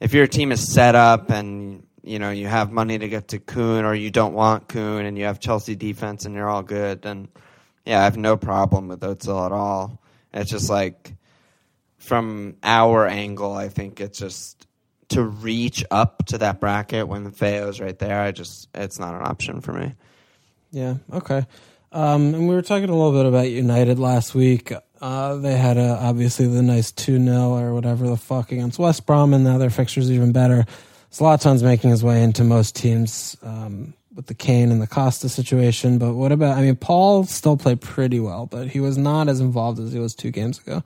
[0.00, 3.38] if your team is set up and you know you have money to get to
[3.38, 7.02] Kun or you don't want Kun and you have Chelsea defense and you're all good,
[7.02, 7.28] then
[7.84, 10.00] yeah, I have no problem with Özil at all.
[10.32, 11.12] It's just like
[11.98, 14.66] from our angle, I think it's just
[15.10, 18.20] to reach up to that bracket when the Theo's right there.
[18.20, 19.94] I just it's not an option for me.
[20.70, 20.96] Yeah.
[21.12, 21.46] Okay.
[21.92, 24.72] Um, and we were talking a little bit about United last week.
[25.00, 29.04] Uh, they had a, obviously the nice 2 0 or whatever the fuck against West
[29.04, 30.64] Brom, and now their fixture's is even better.
[31.12, 35.98] Zlatan's making his way into most teams um, with the Kane and the Costa situation.
[35.98, 39.40] But what about, I mean, Paul still played pretty well, but he was not as
[39.40, 40.82] involved as he was two games ago.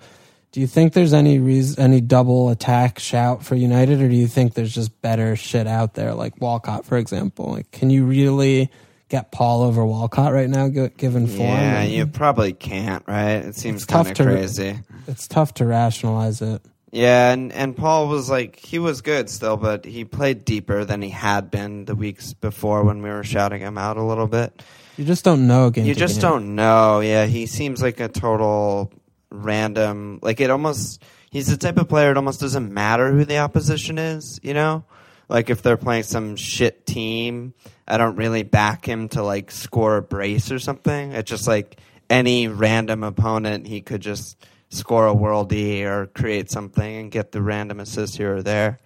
[0.52, 4.26] Do you think there's any reason, any double attack shout for United, or do you
[4.26, 7.52] think there's just better shit out there, like Walcott, for example?
[7.52, 8.70] Like, can you really
[9.08, 11.40] get Paul over Walcott right now, given form?
[11.40, 13.44] Yeah, And you probably can't, right?
[13.44, 14.78] It seems kind of crazy.
[15.06, 16.62] It's tough to rationalize it.
[16.92, 21.02] Yeah, and, and Paul was like he was good still, but he played deeper than
[21.02, 24.62] he had been the weeks before when we were shouting him out a little bit.
[24.96, 25.84] You just don't know game.
[25.84, 26.22] You just game.
[26.22, 27.00] don't know.
[27.00, 28.92] Yeah, he seems like a total
[29.30, 30.20] random.
[30.22, 31.02] Like it almost.
[31.30, 32.12] He's the type of player.
[32.12, 34.40] It almost doesn't matter who the opposition is.
[34.42, 34.84] You know,
[35.28, 37.52] like if they're playing some shit team,
[37.86, 41.12] I don't really back him to like score a brace or something.
[41.12, 44.36] It's just like any random opponent, he could just
[44.68, 48.78] score a worldie or create something and get the random assist here or there.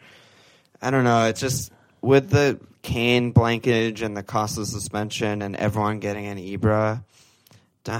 [0.83, 1.27] I don't know.
[1.27, 7.03] It's just with the Kane blankage and the Costa suspension and everyone getting an Ibra,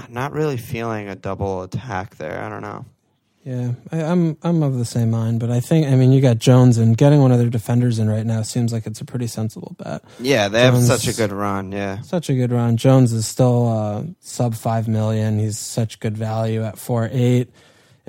[0.09, 2.41] not really feeling a double attack there.
[2.43, 2.85] I don't know.
[3.43, 6.37] Yeah, I, I'm I'm of the same mind, but I think I mean you got
[6.37, 9.25] Jones and getting one of their defenders in right now seems like it's a pretty
[9.25, 10.03] sensible bet.
[10.19, 11.71] Yeah, they have Jones- such a good run.
[11.71, 12.77] Yeah, Such a good run.
[12.77, 15.39] Jones is still uh, sub five million.
[15.39, 17.49] He's such good value at four eight.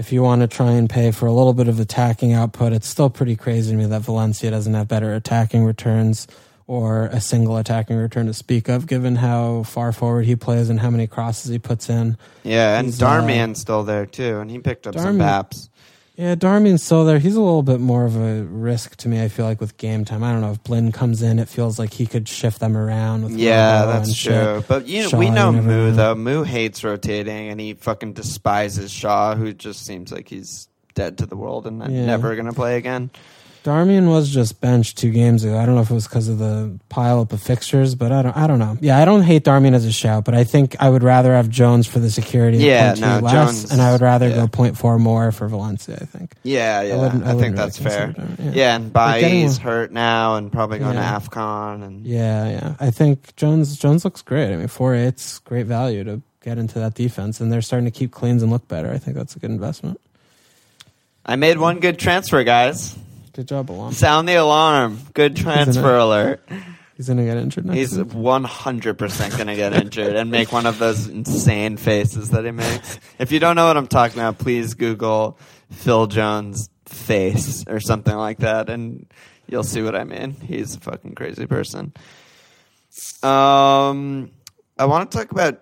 [0.03, 2.89] If you want to try and pay for a little bit of attacking output, it's
[2.89, 6.27] still pretty crazy to me that Valencia doesn't have better attacking returns
[6.67, 10.81] or a single attacking return to speak of, given how far forward he plays and
[10.81, 12.17] how many crosses he puts in.
[12.43, 15.69] yeah, and He's, uh, Darmian's still there too, and he picked up some Darmian- baps.
[16.17, 17.19] Yeah, Darmian's still there.
[17.19, 19.23] He's a little bit more of a risk to me.
[19.23, 20.23] I feel like with game time.
[20.23, 23.25] I don't know if Blind comes in, it feels like he could shift them around.
[23.25, 24.33] With Yeah, that's and shit.
[24.33, 24.65] true.
[24.69, 25.91] But you know, Shaw, we know Moo know.
[25.93, 26.15] though.
[26.15, 31.27] Moo hates rotating, and he fucking despises Shaw, who just seems like he's dead to
[31.27, 32.05] the world and Yeah.
[32.05, 33.09] never gonna play again.
[33.65, 35.57] Darmian was just benched two games ago.
[35.57, 38.23] I don't know if it was because of the pile up of fixtures, but I
[38.23, 38.37] don't.
[38.37, 38.77] I don't know.
[38.81, 41.49] Yeah, I don't hate Darmian as a shout, but I think I would rather have
[41.49, 42.59] Jones for the security.
[42.59, 44.35] Yeah, no, less, Jones- and I would rather yeah.
[44.35, 45.97] go 0.4 more for Valencia.
[46.01, 46.35] I think.
[46.43, 48.15] Yeah, yeah, I, wouldn't- I think wouldn't that's really fair.
[48.41, 48.51] Yeah.
[48.53, 48.77] yeah.
[48.77, 51.19] and Bailly's hurt now and probably going Yeah.
[51.19, 51.85] to AFCON.
[51.85, 52.75] And Yeah, yeah.
[52.81, 54.53] I think Jones Jones looks great.
[54.53, 57.93] I mean, four eight's great value to get into that defense, and they're starting to
[57.97, 58.91] keep cleans and look better.
[58.91, 60.01] I think that's a good investment.
[61.25, 62.97] I made one good transfer, guys.
[63.33, 63.93] Good job, Alon.
[63.93, 64.99] Sound the alarm.
[65.15, 66.43] Good transfer alert.
[66.97, 68.09] He's gonna get injured next He's week.
[68.09, 73.01] 100% going to get injured and make one of those insane faces that he makes.
[73.19, 75.39] If you don't know what I'm talking about, please Google
[75.71, 79.07] Phil Jones face or something like that and
[79.49, 80.33] you'll see what I mean.
[80.33, 81.95] He's a fucking crazy person.
[83.23, 84.31] Um,
[84.79, 85.61] I want to talk about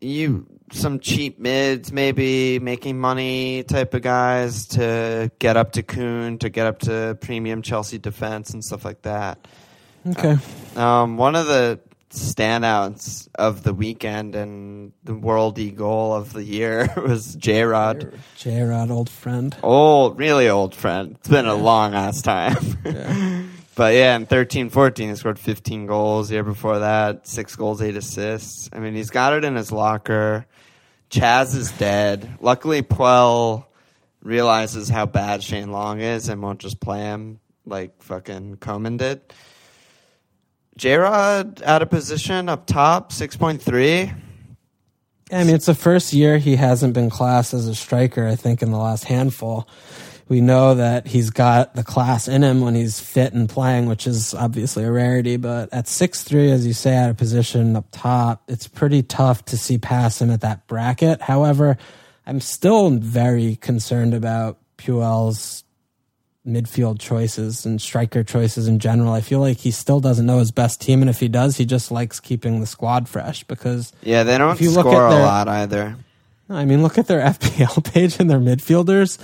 [0.00, 6.38] you some cheap mids, maybe making money type of guys to get up to Kun,
[6.38, 9.46] to get up to premium Chelsea defense and stuff like that.
[10.06, 10.36] Okay.
[10.76, 16.88] Um, one of the standouts of the weekend and the worldy goal of the year
[16.96, 18.12] was J Rod.
[18.36, 19.56] J Rod, old friend.
[19.62, 21.16] Old, really old friend.
[21.18, 22.56] It's been a long ass time.
[22.84, 23.42] Yeah.
[23.76, 26.28] But yeah, in 13 14, he scored 15 goals.
[26.28, 28.70] The year before that, six goals, eight assists.
[28.72, 30.46] I mean, he's got it in his locker.
[31.14, 32.38] Chaz is dead.
[32.40, 33.66] Luckily, Puel
[34.20, 39.20] realizes how bad Shane Long is and won't just play him like fucking Koeman did.
[40.76, 44.12] J Rod out of position up top, 6.3.
[45.30, 48.26] I mean, it's the first year he hasn't been classed as a striker.
[48.26, 49.68] I think in the last handful,
[50.28, 54.06] We know that he's got the class in him when he's fit and playing, which
[54.06, 55.36] is obviously a rarity.
[55.36, 59.44] But at six three, as you say, out of position up top, it's pretty tough
[59.46, 61.20] to see past him at that bracket.
[61.20, 61.76] However,
[62.26, 65.64] I'm still very concerned about Puel's
[66.46, 69.12] midfield choices and striker choices in general.
[69.12, 71.64] I feel like he still doesn't know his best team, and if he does, he
[71.64, 75.20] just likes keeping the squad fresh because Yeah, they don't If you look score at
[75.20, 75.96] a lot either.
[76.48, 79.18] I mean, look at their FPL page and their midfielders.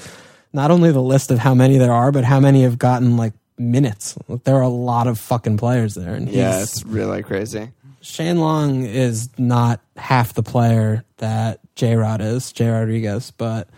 [0.53, 3.35] Not only the list of how many there are, but how many have gotten like
[3.59, 4.17] minutes.
[4.45, 7.71] There are a lot of fucking players there, and Yeah, it's really crazy.
[8.01, 13.69] Shane Long is not half the player that J Rod is, J Rodriguez, but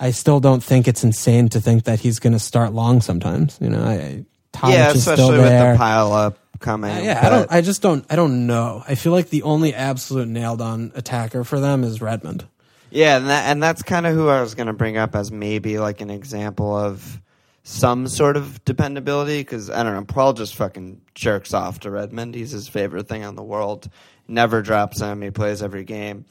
[0.00, 3.56] I still don't think it's insane to think that he's going to start Long sometimes.
[3.60, 6.90] You know, I, Tadic yeah, especially with the pile up coming.
[6.90, 7.52] Uh, yeah, I don't.
[7.52, 8.04] I just don't.
[8.10, 8.82] I don't know.
[8.86, 12.46] I feel like the only absolute nailed on attacker for them is Redmond.
[12.90, 15.30] Yeah, and that, and that's kind of who I was going to bring up as
[15.30, 17.20] maybe like an example of
[17.62, 22.34] some sort of dependability because I don't know, Puel just fucking jerks off to Redmond.
[22.34, 23.90] He's his favorite thing on the world.
[24.26, 25.20] Never drops him.
[25.20, 26.24] He plays every game.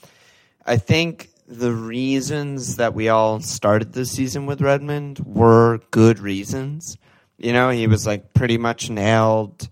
[0.66, 6.98] I think the reasons that we all started this season with Redmond were good reasons.
[7.38, 9.70] You know, he was like pretty much nailed,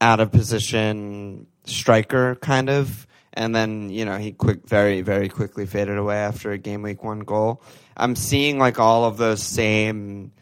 [0.00, 3.06] out of position striker kind of,
[3.36, 7.02] and then you know he quick, very very quickly faded away after a game week
[7.04, 7.62] one goal.
[7.96, 10.32] I'm seeing like all of those same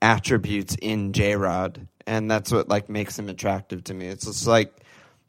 [0.00, 4.06] attributes in J Rod, and that's what like makes him attractive to me.
[4.06, 4.72] It's just like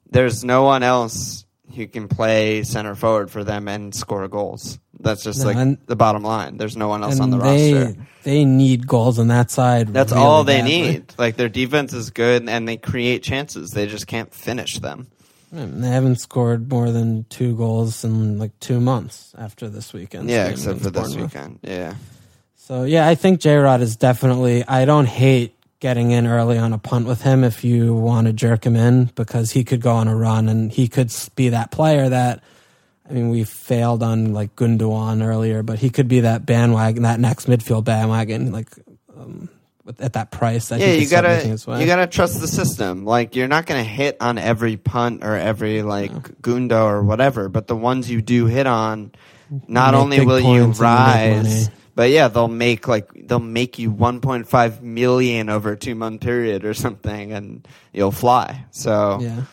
[0.09, 1.45] there's no one else
[1.75, 4.79] who can play center forward for them and score goals.
[4.99, 6.57] That's just No, like the bottom line.
[6.57, 8.01] There's no one else on the they roster.
[8.23, 9.89] they need goals on that side.
[9.89, 10.71] That's really all they badly.
[10.81, 11.13] need.
[11.17, 13.71] Like their defense is good and they create chances.
[13.71, 15.07] They just can't finish them.
[15.53, 20.27] They haven't scored more than two goals in like two months after this weekend.
[20.27, 21.59] yeah, except for this weekend.
[21.61, 21.93] Yeah.
[22.55, 24.65] So yeah, I think J Rod is definitely.
[24.65, 28.33] I don't hate getting in early on a punt with him if you want to
[28.33, 31.71] jerk him in because he could go on a run and he could be that
[31.71, 32.43] player that.
[33.07, 37.19] I mean, we failed on like Gundogan earlier, but he could be that bandwagon, that
[37.19, 38.69] next midfield bandwagon, like
[39.15, 39.49] um,
[39.99, 40.69] at that price.
[40.69, 43.05] That yeah, you gotta you gotta trust the system.
[43.05, 46.11] Like you're not gonna hit on every punt or every like
[46.41, 49.11] Gundo or whatever, but the ones you do hit on,
[49.67, 53.39] not only will you points and you make rise, but yeah, they'll make like they'll
[53.39, 58.65] make you 1.5 million over a two month period or something, and you'll fly.
[58.71, 59.43] So Yeah.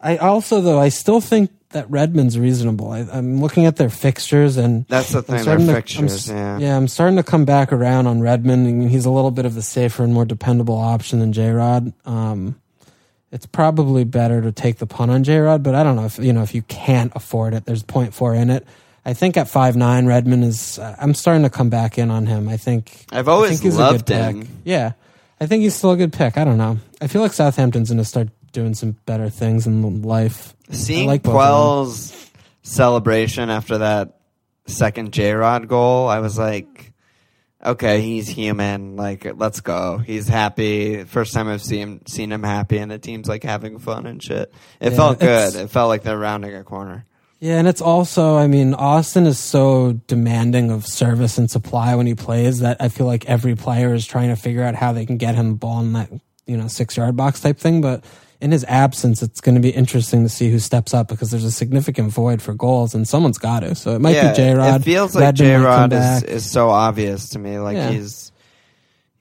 [0.00, 2.90] I also though I still think that Redmond's reasonable.
[2.90, 5.44] I, I'm looking at their fixtures and that's the I'm thing.
[5.44, 6.58] Their to- I'm fixtures, yeah.
[6.58, 8.66] yeah, I'm starting to come back around on Redmond.
[8.66, 11.50] I mean, he's a little bit of the safer and more dependable option than J
[11.50, 11.92] Rod.
[12.06, 12.58] Um,
[13.30, 16.18] it's probably better to take the punt on J Rod, but I don't know if
[16.18, 17.66] you know if you can't afford it.
[17.66, 18.66] There's 0.4 in it.
[19.04, 20.78] I think at five nine, Redmond is.
[20.78, 22.48] Uh, I'm starting to come back in on him.
[22.48, 24.40] I think I've I always think he's a loved good him.
[24.40, 24.48] pick.
[24.64, 24.92] Yeah,
[25.40, 26.38] I think he's still a good pick.
[26.38, 26.78] I don't know.
[27.00, 30.54] I feel like Southampton's going to start doing some better things in life.
[30.70, 31.44] Seeing like both of them.
[31.48, 32.30] Puel's
[32.62, 34.20] celebration after that
[34.66, 36.92] second J Rod goal, I was like,
[37.64, 38.96] okay, he's human.
[38.96, 39.98] Like, let's go.
[39.98, 41.04] He's happy.
[41.04, 44.22] First time I've seen him, seen him happy, and the team's like having fun and
[44.22, 44.52] shit.
[44.80, 45.62] It Yeah, felt it's- good.
[45.62, 47.04] It felt like they're rounding a corner.
[47.40, 52.04] Yeah, and it's also, I mean, Austin is so demanding of service and supply when
[52.08, 55.06] he plays that I feel like every player is trying to figure out how they
[55.06, 56.10] can get him the ball in that,
[56.46, 57.80] you know, six yard box type thing.
[57.80, 58.02] But
[58.40, 61.44] in his absence, it's going to be interesting to see who steps up because there's
[61.44, 63.74] a significant void for goals and someone's got to.
[63.74, 64.80] So it might yeah, be J Rod.
[64.80, 67.58] It feels like J Rod is, is so obvious to me.
[67.58, 67.90] Like Yeah.
[67.90, 68.32] he's.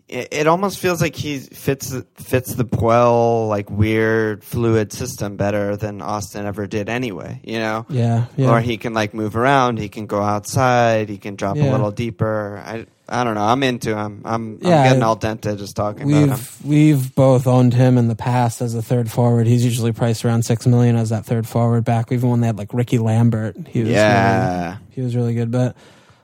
[0.08, 5.36] It, it almost feels like he fits the- fits the Puel like weird fluid system
[5.36, 7.42] better than Austin ever did anyway.
[7.44, 7.86] You know.
[7.90, 8.52] Yeah, yeah.
[8.52, 9.80] or he can like move around.
[9.80, 11.10] He can go outside.
[11.10, 12.64] He can drop a little deeper.
[12.66, 13.44] I I don't know.
[13.44, 14.22] I'm into him.
[14.26, 16.30] I'm Yeah, I'm getting all dented just talking about him.
[16.30, 19.48] We've we've both owned him in the past as a third forward.
[19.48, 22.12] He's usually priced around six million as that third forward back.
[22.12, 25.52] Even when they had like Ricky Lambert, he was really, Yeah, he was really good.
[25.52, 25.78] But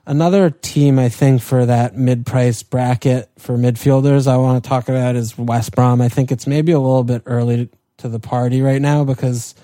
[0.05, 4.89] another team I think for that mid price bracket for midfielders I want to talk
[4.89, 6.01] about is West Brom.
[6.01, 9.55] I think it's maybe a little bit early to the party right now because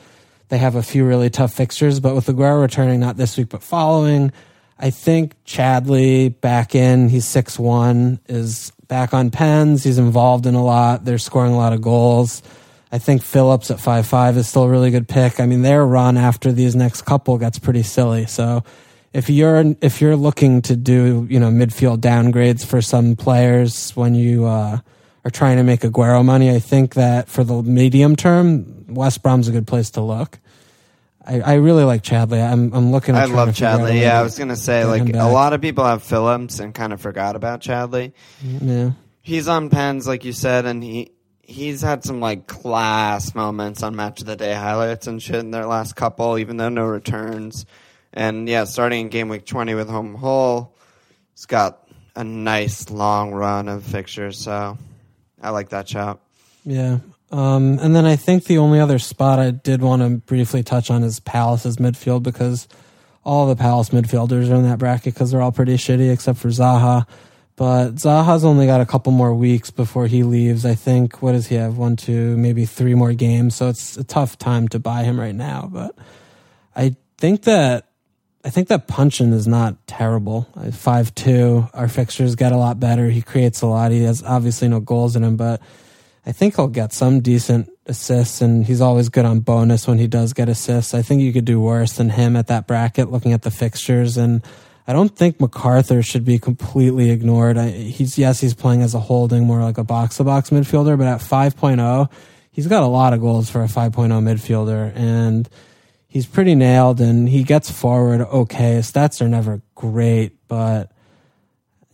[0.48, 2.00] they have a few really tough fixtures.
[2.00, 4.32] But with Aguero returning not this week but following,
[4.80, 7.10] I think Chadli back in.
[7.10, 9.84] He's six one is back on pens.
[9.84, 11.04] He's involved in a lot.
[11.04, 12.42] They're scoring a lot of goals.
[12.92, 15.40] I think Phillips at five five is still a really good pick.
[15.40, 18.26] I mean, their run after these next couple gets pretty silly.
[18.26, 18.64] So
[19.14, 24.16] if you're if you're looking to do you know midfield downgrades for some players when
[24.16, 24.80] you uh,
[25.26, 29.50] are trying to make Aguero money, I think that for the medium term, West Brom's
[29.50, 30.40] a good place to look.
[31.30, 32.42] I, I really like Chadli.
[32.42, 33.16] I'm I'm looking.
[33.16, 34.02] At I love to figure out a Chadli.
[34.02, 37.00] Yeah, I was gonna say like a lot of people have Phillips and kind of
[37.02, 38.14] forgot about Chadli.
[38.44, 38.70] Mm-hmm.
[38.70, 41.12] Yeah, He's on pens, like you said, and he
[41.44, 45.52] he's had some like class moments on match of the day highlights and shit in
[45.52, 47.66] their last couple, even though no returns.
[48.14, 50.74] And yeah, starting in game week twenty with home Hull,
[51.36, 54.40] he's got a nice long run of fixtures.
[54.40, 54.78] So
[55.42, 56.22] I like that shout.
[56.66, 57.00] yeah.
[57.32, 60.90] Um, and then I think the only other spot I did want to briefly touch
[60.90, 62.68] on is Palace's midfield because
[63.24, 66.48] all the Palace midfielders are in that bracket because they're all pretty shitty except for
[66.48, 67.06] Zaha.
[67.56, 70.66] But Zaha's only got a couple more weeks before he leaves.
[70.66, 71.78] I think what does he have?
[71.78, 73.56] One, two, maybe three more games.
[73.56, 75.70] So it's a tough time to buy him right now.
[75.72, 75.94] But
[76.76, 77.90] I think that
[78.46, 80.48] I think that Puncheon is not terrible.
[80.72, 81.68] Five two.
[81.74, 83.10] Our fixtures get a lot better.
[83.10, 83.92] He creates a lot.
[83.92, 85.62] He has obviously no goals in him, but
[86.30, 90.06] I think he'll get some decent assists, and he's always good on bonus when he
[90.06, 90.94] does get assists.
[90.94, 94.16] I think you could do worse than him at that bracket, looking at the fixtures,
[94.16, 94.44] and
[94.86, 97.58] I don't think McArthur should be completely ignored.
[97.58, 101.00] I, he's yes, he's playing as a holding, more like a box to box midfielder,
[101.00, 102.12] but at 5.0,
[102.52, 105.50] he's got a lot of goals for a 5.0 midfielder, and
[106.08, 108.78] he's pretty nailed, and he gets forward okay.
[108.82, 110.92] Stats are never great, but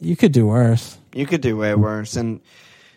[0.02, 0.98] you could do worse.
[1.14, 2.18] You could do way worse.
[2.18, 2.42] And,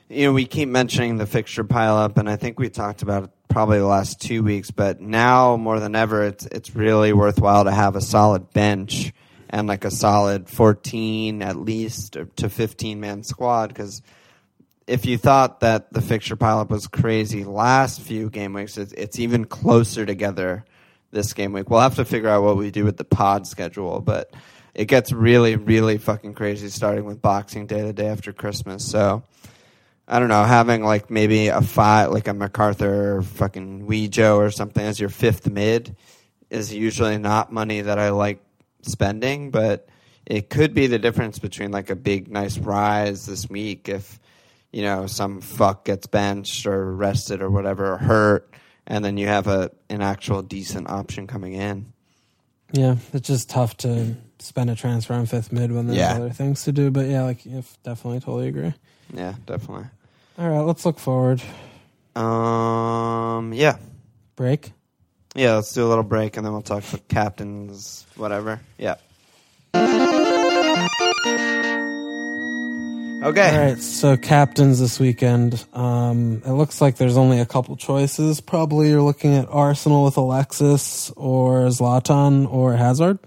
[0.08, 3.30] you know, we keep mentioning the fixture pileup, and I think we talked about it
[3.48, 7.70] probably the last two weeks, but now more than ever, it's, it's really worthwhile to
[7.70, 9.12] have a solid bench
[9.50, 14.02] and like a solid 14 at least to 15 man squad because
[14.86, 19.18] if you thought that the fixture pileup was crazy last few game weeks, it's, it's
[19.18, 20.64] even closer together
[21.10, 21.70] this game week.
[21.70, 24.32] We'll have to figure out what we do with the pod schedule, but
[24.74, 28.88] it gets really, really fucking crazy starting with Boxing Day, the day after Christmas.
[28.88, 29.24] So
[30.10, 34.50] I don't know, having like maybe a five, like a McArthur or fucking Weejo or
[34.50, 35.94] something as your fifth mid
[36.48, 38.42] is usually not money that I like
[38.80, 39.86] spending, but
[40.24, 44.18] it could be the difference between like a big, nice rise this week if,
[44.72, 48.50] you know, some fuck gets benched or rested or whatever, or hurt,
[48.86, 51.92] and then you have a an actual decent option coming in.
[52.72, 56.14] Yeah, it's just tough to spend a transfer on fifth mid when there's Yeah.
[56.14, 56.90] other things to do.
[56.90, 58.74] But yeah, like if definitely totally agree.
[59.12, 59.86] Yeah, definitely.
[60.38, 61.42] All right, let's look forward.
[62.14, 63.78] Um, yeah.
[64.36, 64.70] Break.
[65.34, 68.60] Yeah, let's do a little break and then we'll talk about captains, whatever.
[68.78, 68.96] Yeah.
[73.20, 73.50] Okay.
[73.50, 75.64] All right, so captains this weekend.
[75.72, 78.40] Um, it looks like there's only a couple choices.
[78.40, 83.18] Probably you're looking at Arsenal with Alexis or Zlatan or Hazard.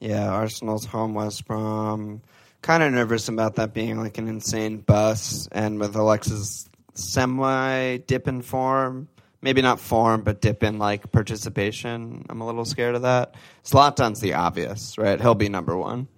[0.00, 2.22] Yeah, Arsenal's home West Brom.
[2.62, 8.26] Kind of nervous about that being like an insane bus, and with Alexis semi dip
[8.26, 9.08] in form,
[9.40, 12.26] maybe not form, but dip in like participation.
[12.28, 13.34] I'm a little scared of that.
[13.64, 15.20] Zlatan's the obvious, right?
[15.20, 16.08] He'll be number one.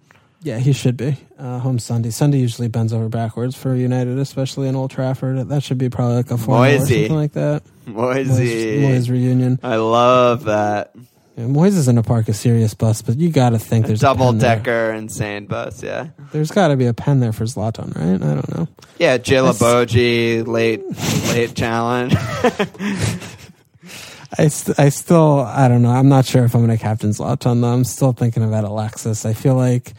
[0.43, 1.18] Yeah, he should be.
[1.38, 2.09] Uh, home Sunday.
[2.09, 5.51] Sunday usually bends over backwards for United, especially in Old Trafford.
[5.51, 7.62] That should be probably like a four or something like that.
[7.86, 8.80] Moisey.
[8.80, 9.61] Moyes reunion.
[9.62, 10.95] I love that.
[11.37, 14.01] Yeah, Moyes is in a park a serious bus, but you got to think there's
[14.01, 16.09] a Double decker insane bus, yeah.
[16.33, 18.22] There's got to be a pen there for Zlatan, right?
[18.22, 18.68] I don't know.
[18.99, 20.83] Yeah, Djilobodji, late
[21.33, 22.14] late challenge.
[24.39, 25.91] I, st- I still, I don't know.
[25.91, 27.72] I'm not sure if I'm going to captain Zlatan, though.
[27.72, 29.26] I'm still thinking about Alexis.
[29.26, 29.93] I feel like,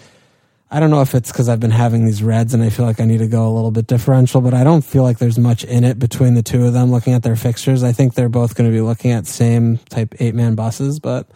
[0.73, 3.01] I don't know if it's because I've been having these reds and I feel like
[3.01, 5.65] I need to go a little bit differential, but I don't feel like there's much
[5.65, 7.83] in it between the two of them looking at their fixtures.
[7.83, 11.27] I think they're both going to be looking at same type eight man buses, but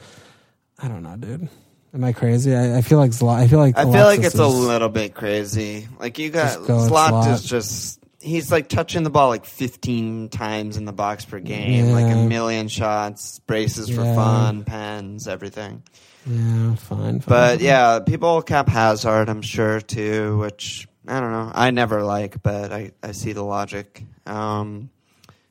[0.79, 1.49] I don't know, dude.
[1.93, 2.55] Am I crazy?
[2.55, 4.89] I, I feel like Zla- I feel like I feel like it's a is- little
[4.89, 5.87] bit crazy.
[5.99, 7.27] Like you got Just go with Slot Slot.
[7.29, 11.91] is just he's like touching the ball like 15 times in the box per game,
[11.91, 14.15] like a million shots, braces for Yeah.
[14.15, 15.83] fun, pens, everything.
[16.25, 17.19] Yeah, fine.
[17.19, 17.23] fine.
[17.27, 21.51] But yeah, people cap Hazard, I'm sure too, which I don't know.
[21.53, 24.03] I never like, but I, I see the logic.
[24.25, 24.89] Um,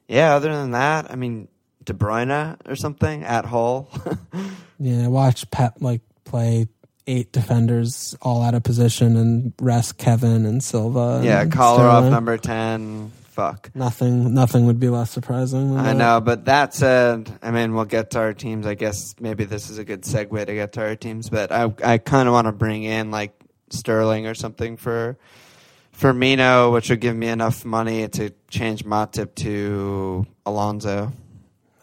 [0.09, 1.49] yeah, other than that, I mean,
[1.85, 3.89] De Bruyne or something at Hull.
[4.81, 6.67] Yeah, watch Pep like play
[7.07, 11.21] eight defenders all out of position and rest Kevin and Silva.
[11.25, 12.11] yeah, and Kolarov Sterling.
[12.11, 13.13] number 10.
[13.35, 13.75] Fuck.
[13.75, 15.77] Nothing, nothing would be less surprising.
[15.77, 15.97] I that.
[15.97, 18.65] know, but that said, I mean, we'll get to our teams.
[18.65, 21.75] I guess maybe this is a good segue to get to our teams, but I
[21.83, 23.33] I kind of want to bring in like
[23.71, 25.19] Sterling or something for
[25.99, 31.13] Firmino, which would give me enough money to change Matip to Alonso.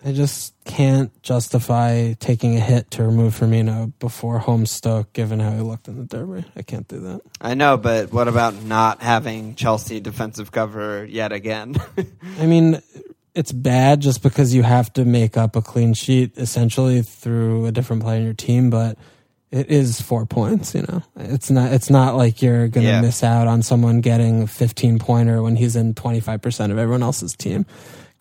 [0.04, 5.52] I just can't justify taking a hit to remove Firmino before home Stoke, given how
[5.52, 6.44] he looked in the derby.
[6.56, 7.22] I can't do that.
[7.40, 11.76] I know, but what about not having Chelsea defensive cover yet again?
[12.40, 12.82] I mean,
[13.36, 17.72] it's bad just because you have to make up a clean sheet essentially through a
[17.72, 18.98] different player in your team, but
[19.52, 21.04] it is four points, you know.
[21.18, 23.02] It's not it's not like you're gonna Yeah.
[23.02, 26.78] miss out on someone getting a fifteen pointer when he's in twenty five percent of
[26.78, 27.66] everyone else's team.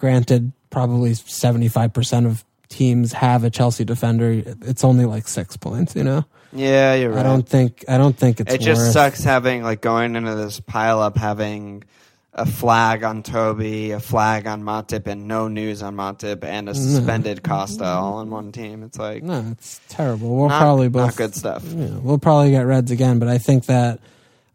[0.01, 4.43] Granted, probably seventy five percent of teams have a Chelsea defender.
[4.63, 6.25] It's only like six points, you know.
[6.55, 7.21] Yeah, you're right.
[7.21, 10.35] I don't think I don't think it's it just worth- sucks having like going into
[10.35, 11.85] this pile up having
[12.33, 16.75] a flag on Toby, a flag on Matip, and no news on Matip, and a
[16.75, 18.83] suspended Costa all on one team.
[18.83, 20.35] It's like No, it's terrible.
[20.37, 21.63] We'll not, probably not good stuff.
[21.67, 24.01] yeah, we'll probably get Reds again, but I think that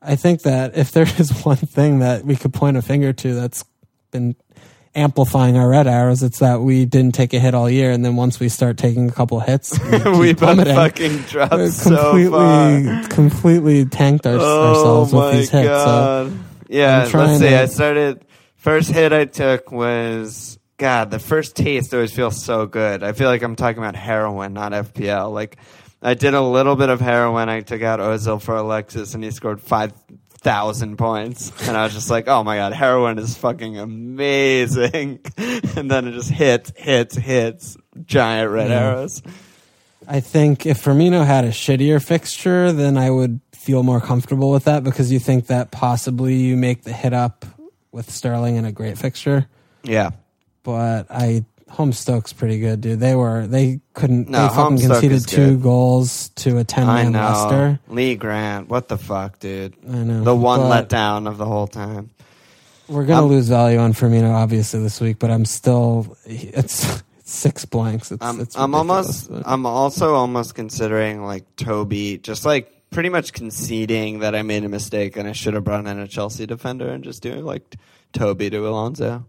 [0.01, 3.35] I think that if there is one thing that we could point a finger to
[3.35, 3.63] that's
[4.11, 4.35] been
[4.95, 8.15] amplifying our red arrows, it's that we didn't take a hit all year, and then
[8.15, 13.01] once we start taking a couple hits, we, we both fucking dropped We're so far.
[13.03, 15.67] completely completely tanked our, oh ourselves oh with my these hits.
[15.67, 16.33] So
[16.69, 17.49] yeah, let's see.
[17.49, 18.25] to- I started.
[18.55, 21.11] First hit I took was God.
[21.11, 23.03] The first taste always feels so good.
[23.03, 25.31] I feel like I'm talking about heroin, not FPL.
[25.31, 25.57] Like
[26.01, 27.47] I did a little bit of heroin.
[27.47, 29.93] I took out Ozil for Alexis, and he scored five
[30.45, 31.51] thousand points.
[31.67, 35.19] And I was just like, oh my god, heroin is fucking amazing.
[35.37, 37.75] and then it just hits, hits, hits,
[38.05, 38.79] giant red Yeah.
[38.91, 39.23] arrows.
[40.07, 44.65] I think if Firmino had a shittier fixture, then I would feel more comfortable with
[44.65, 47.43] that because you think that possibly you make the hit up
[47.91, 49.47] with Sterling in a great fixture.
[49.83, 50.11] Yeah.
[50.61, 52.99] But I home Stoke's pretty good, dude.
[52.99, 57.13] They were they couldn't No, they fucking Stoke conceded two goals to a ten man.
[57.13, 57.79] Leicester.
[57.89, 59.75] Lee Grant, what the fuck, dude?
[59.87, 62.11] I know The one But letdown of the whole time.
[62.87, 66.85] We're gonna I'm- lose value on Firmino obviously this week, but I'm still it's,
[67.17, 68.11] it's six blanks.
[68.11, 73.09] It's, I'm, it's I'm almost, but- I'm also almost considering like Toby, just like pretty
[73.09, 76.45] much conceding that I made a mistake and I should have brought in a Chelsea
[76.45, 77.75] defender and just doing like
[78.13, 79.25] Toby to Alonso.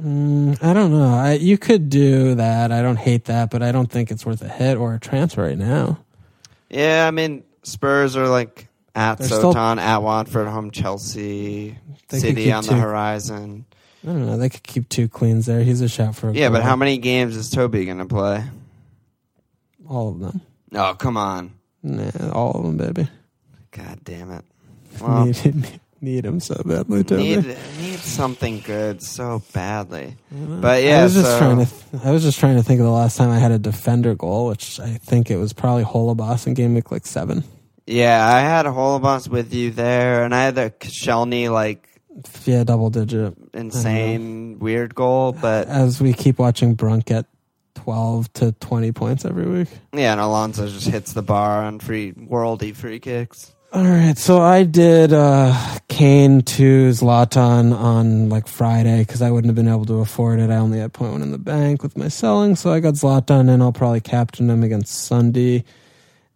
[0.00, 1.14] Mm, I don't know.
[1.14, 2.70] I, you could do that.
[2.70, 5.42] I don't hate that, but I don't think it's worth a hit or a transfer
[5.42, 5.98] right now.
[6.68, 11.78] Yeah, I mean Spurs are like at They're still- Soton, at Watford, home Chelsea,
[12.08, 13.64] They could City keep on the two- horizon.
[14.04, 14.36] I don't know.
[14.36, 15.62] They could keep two cleans there.
[15.64, 16.66] He's a shot for a Yeah, but goal.
[16.68, 18.44] how many games is Toby going to play?
[19.88, 20.40] All of them.
[20.72, 21.52] Oh, come on.
[21.82, 23.08] Nah, all of them, baby.
[23.72, 24.44] God damn it.
[25.00, 25.30] Well,
[26.06, 27.22] need, him so badly, Toby.
[27.22, 27.46] need
[27.80, 30.16] need something good so badly.
[30.32, 31.66] Uh, but yeah, I was just so- trying to.
[31.66, 34.14] Th- I was just trying to think of the last time I had a defender
[34.14, 37.44] goal, which I think it was probably Holebas in game week like seven.
[37.86, 41.88] Yeah, I had a Holebas with you there, and I had a Koscielny like
[42.46, 43.34] Yeah, double digit.
[43.54, 47.26] insane weird goal, but As we keep watching Brunk get
[47.74, 49.68] twelve to twenty points every week.
[49.92, 53.52] yeah, and Alonso just hits the bar on free worldy free kicks.
[53.72, 55.52] All right, so I did uh,
[55.88, 60.50] Kane to Zlatan on like Friday because I wouldn't have been able to afford it.
[60.50, 63.50] I only had point one in the bank with my selling, so I got Zlatan
[63.50, 65.64] and I'll probably captain him against Sunday.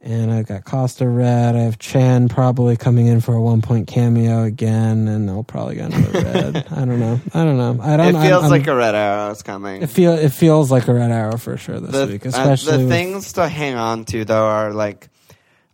[0.02, 1.54] And I've got Costa red.
[1.56, 5.76] I have Chan probably coming in for a one point cameo again, and I'll probably
[5.76, 6.56] get another red.
[6.72, 7.20] I don't know.
[7.34, 7.78] I don't know.
[7.82, 8.16] I don't.
[8.16, 9.82] It feels I'm- like a red arrow is coming.
[9.82, 12.72] it feel it feels like a red arrow for sure this the, week, uh, especially
[12.72, 15.08] the with- things to hang on to though are like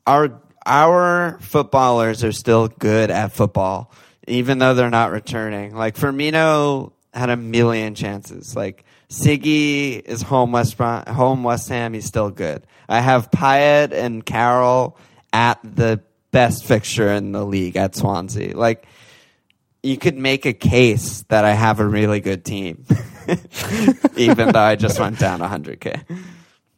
[0.08, 3.90] our our footballers are still good at football
[4.26, 5.74] even though they're not returning.
[5.74, 8.56] Like Firmino had a million chances.
[8.56, 12.66] Like Siggy is home West Brom, home West Ham he's still good.
[12.88, 14.98] I have Payet and Carroll
[15.32, 16.00] at the
[16.30, 18.56] best fixture in the league at Swansea.
[18.56, 18.86] Like
[19.82, 22.84] you could make a case that I have a really good team,
[24.16, 26.02] even though I just went down 100k.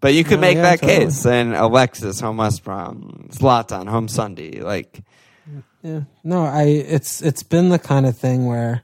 [0.01, 1.07] But you could No, make yeah, that totally.
[1.07, 1.27] case.
[1.27, 4.61] And Alexis, home West Brom, Zlatan, home Sunday.
[4.61, 5.01] Like,
[5.83, 6.03] Yeah.
[6.25, 8.83] No, I it's it's been the kind of thing where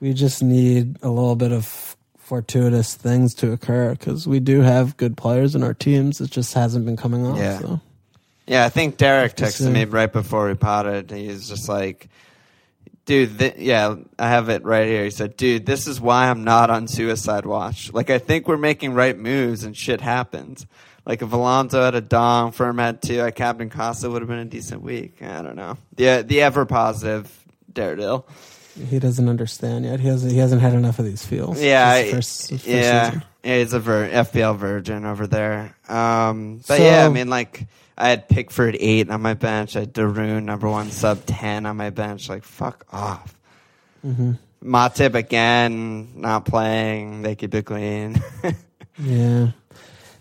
[0.00, 4.96] we just need a little bit of fortuitous things to occur because we do have
[4.96, 6.20] good players in our teams.
[6.20, 7.38] It just hasn't been coming off.
[7.38, 7.58] Yeah.
[7.58, 7.80] So.
[8.46, 11.10] yeah, I think Derek texted me right before we potted.
[11.10, 12.08] He's just like,
[13.08, 15.02] dude, th- yeah, I have it right here.
[15.04, 17.90] He said, dude, this is why I'm not on suicide watch.
[17.90, 20.66] Like, I think we're making right moves and shit happens.
[21.06, 24.40] Like, if Alonso had a dong, Firm had two, I Captain Costa would have been
[24.40, 25.22] a decent week.
[25.22, 25.78] I don't know.
[25.96, 27.32] The, the ever positive
[27.72, 28.28] Daredevil.
[28.90, 30.00] He doesn't understand yet.
[30.00, 30.30] He hasn't.
[30.30, 31.60] He hasn't had enough of these feels.
[31.60, 33.22] Yeah, first- first yeah, season.
[33.74, 35.74] a vir- FPL virgin over there.
[35.88, 37.66] Um, but So- yeah, I mean, like
[37.98, 39.76] I had Pickford eight on my bench.
[39.76, 42.28] I had Daroon number one sub ten on my bench.
[42.28, 43.38] Like fuck off.
[44.06, 44.32] Mm-hmm.
[44.62, 47.22] Matip again, not playing.
[47.22, 48.22] They keep it clean.
[48.98, 49.52] Yeah.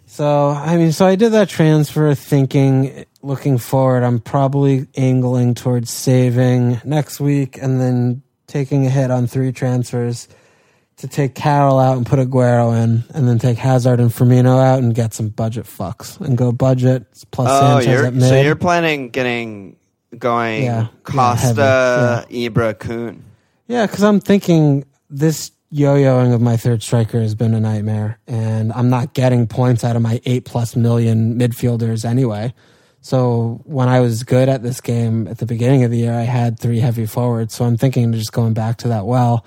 [0.06, 5.90] So I mean, so I did that transfer, thinking, looking forward, I'm probably angling towards
[5.90, 10.28] saving next week, and then taking a hit on three transfers,
[10.98, 14.80] to take Carroll out and put Aguero in, and then take Hazard and Firmino out
[14.80, 18.24] and get some budget fucks and go budget plus Oh, Sanchez you're, at mid.
[18.30, 19.76] so you're planning getting
[20.18, 23.24] going Yeah, yeah, Costa, Ibra, Kun.
[23.68, 28.72] Yeah, because I'm thinking this yo-yoing of my third striker has been a nightmare, and
[28.74, 32.54] I'm not getting points out of my eight plus million midfielders anyway.
[33.02, 36.24] So when I was good at this game at the beginning of the year, I
[36.24, 37.54] had three heavy forwards.
[37.54, 39.46] So I'm thinking of just going back to that well.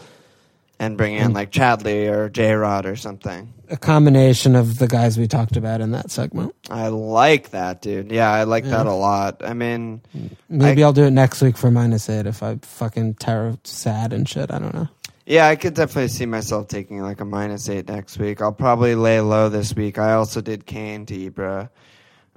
[0.80, 3.52] And bring in like Chadli or J Rod or something.
[3.68, 6.54] A combination of the guys we talked about in that segment.
[6.70, 8.10] I like that, dude.
[8.10, 9.42] Yeah, I like that a lot.
[9.44, 10.00] I mean,
[10.48, 13.58] Maybe I- I, will do it next week for minus eight if I fucking terror
[13.64, 14.50] sad and shit.
[14.50, 14.88] I don't know.
[15.26, 18.40] yeah, I could definitely see myself taking like a minus eight next week.
[18.40, 19.98] I'll probably lay low this week.
[19.98, 21.68] I also did Kane to Ibra,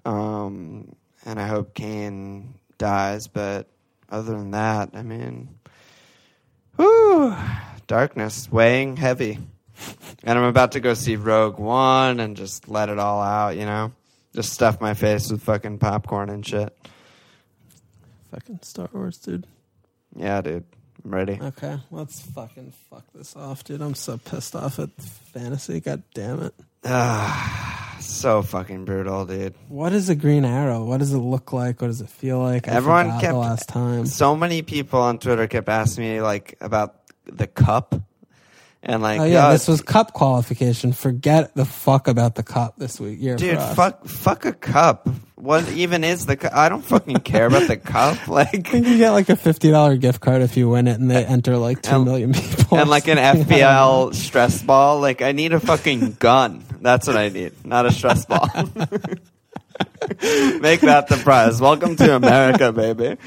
[0.06, 0.94] um,
[1.26, 3.28] and I hope Kane dies.
[3.28, 3.68] But
[4.10, 5.48] other than that, I mean,
[6.76, 7.34] whew,
[7.88, 9.40] darkness weighing heavy.
[10.24, 13.66] And I'm about to go see Rogue One and just let it all out, you
[13.66, 13.92] know?
[14.34, 16.76] Just stuff my face with fucking popcorn and shit.
[18.32, 19.46] Fucking Star Wars, dude.
[20.16, 20.64] Yeah, dude.
[21.04, 21.38] I'm ready.
[21.42, 23.82] Okay, let's fucking fuck this off, dude.
[23.82, 25.82] I'm so pissed off at fantasy.
[25.82, 26.54] God damn it.
[26.86, 29.54] Ah, so fucking brutal, dude.
[29.68, 30.84] What is a green arrow?
[30.86, 31.82] What does it look like?
[31.82, 32.68] What does it feel like?
[32.70, 34.06] I Everyone kept- the last time.
[34.06, 37.96] So many people on Twitter kept asking me like about the cup.
[38.86, 40.92] And like, Oh yeah, this was cup qualification.
[40.92, 43.22] Forget the fuck about the cup this week.
[43.22, 45.08] Year dude, fuck, fuck a cup.
[45.36, 46.54] What even is the cup?
[46.54, 48.18] I don't fucking care about the cup.
[48.28, 51.10] Like, think you get like a fifty dollar gift card if you win it, and
[51.10, 52.78] they enter like two And- million people.
[52.82, 55.00] and like an FPL stress ball.
[55.00, 56.64] Like, I need a fucking gun.
[56.82, 58.50] That's what I need, not a stress ball.
[60.22, 61.60] Make that the prize.
[61.62, 63.18] Welcome to America, baby.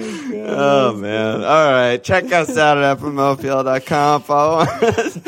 [0.00, 1.44] Oh man!
[1.44, 4.22] All right, check us out at fmlpl.com.
[4.22, 5.18] Follow us.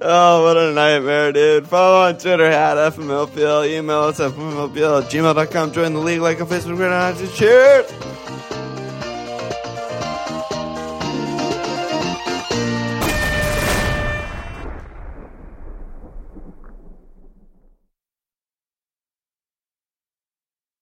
[0.00, 1.66] oh, what a nightmare, dude!
[1.66, 3.68] Follow on Twitter at fmlpl.
[3.68, 5.72] Email us at fmlpl at gmail.com.
[5.72, 7.34] Join the league like a Facebook group.
[7.34, 8.57] Cheers.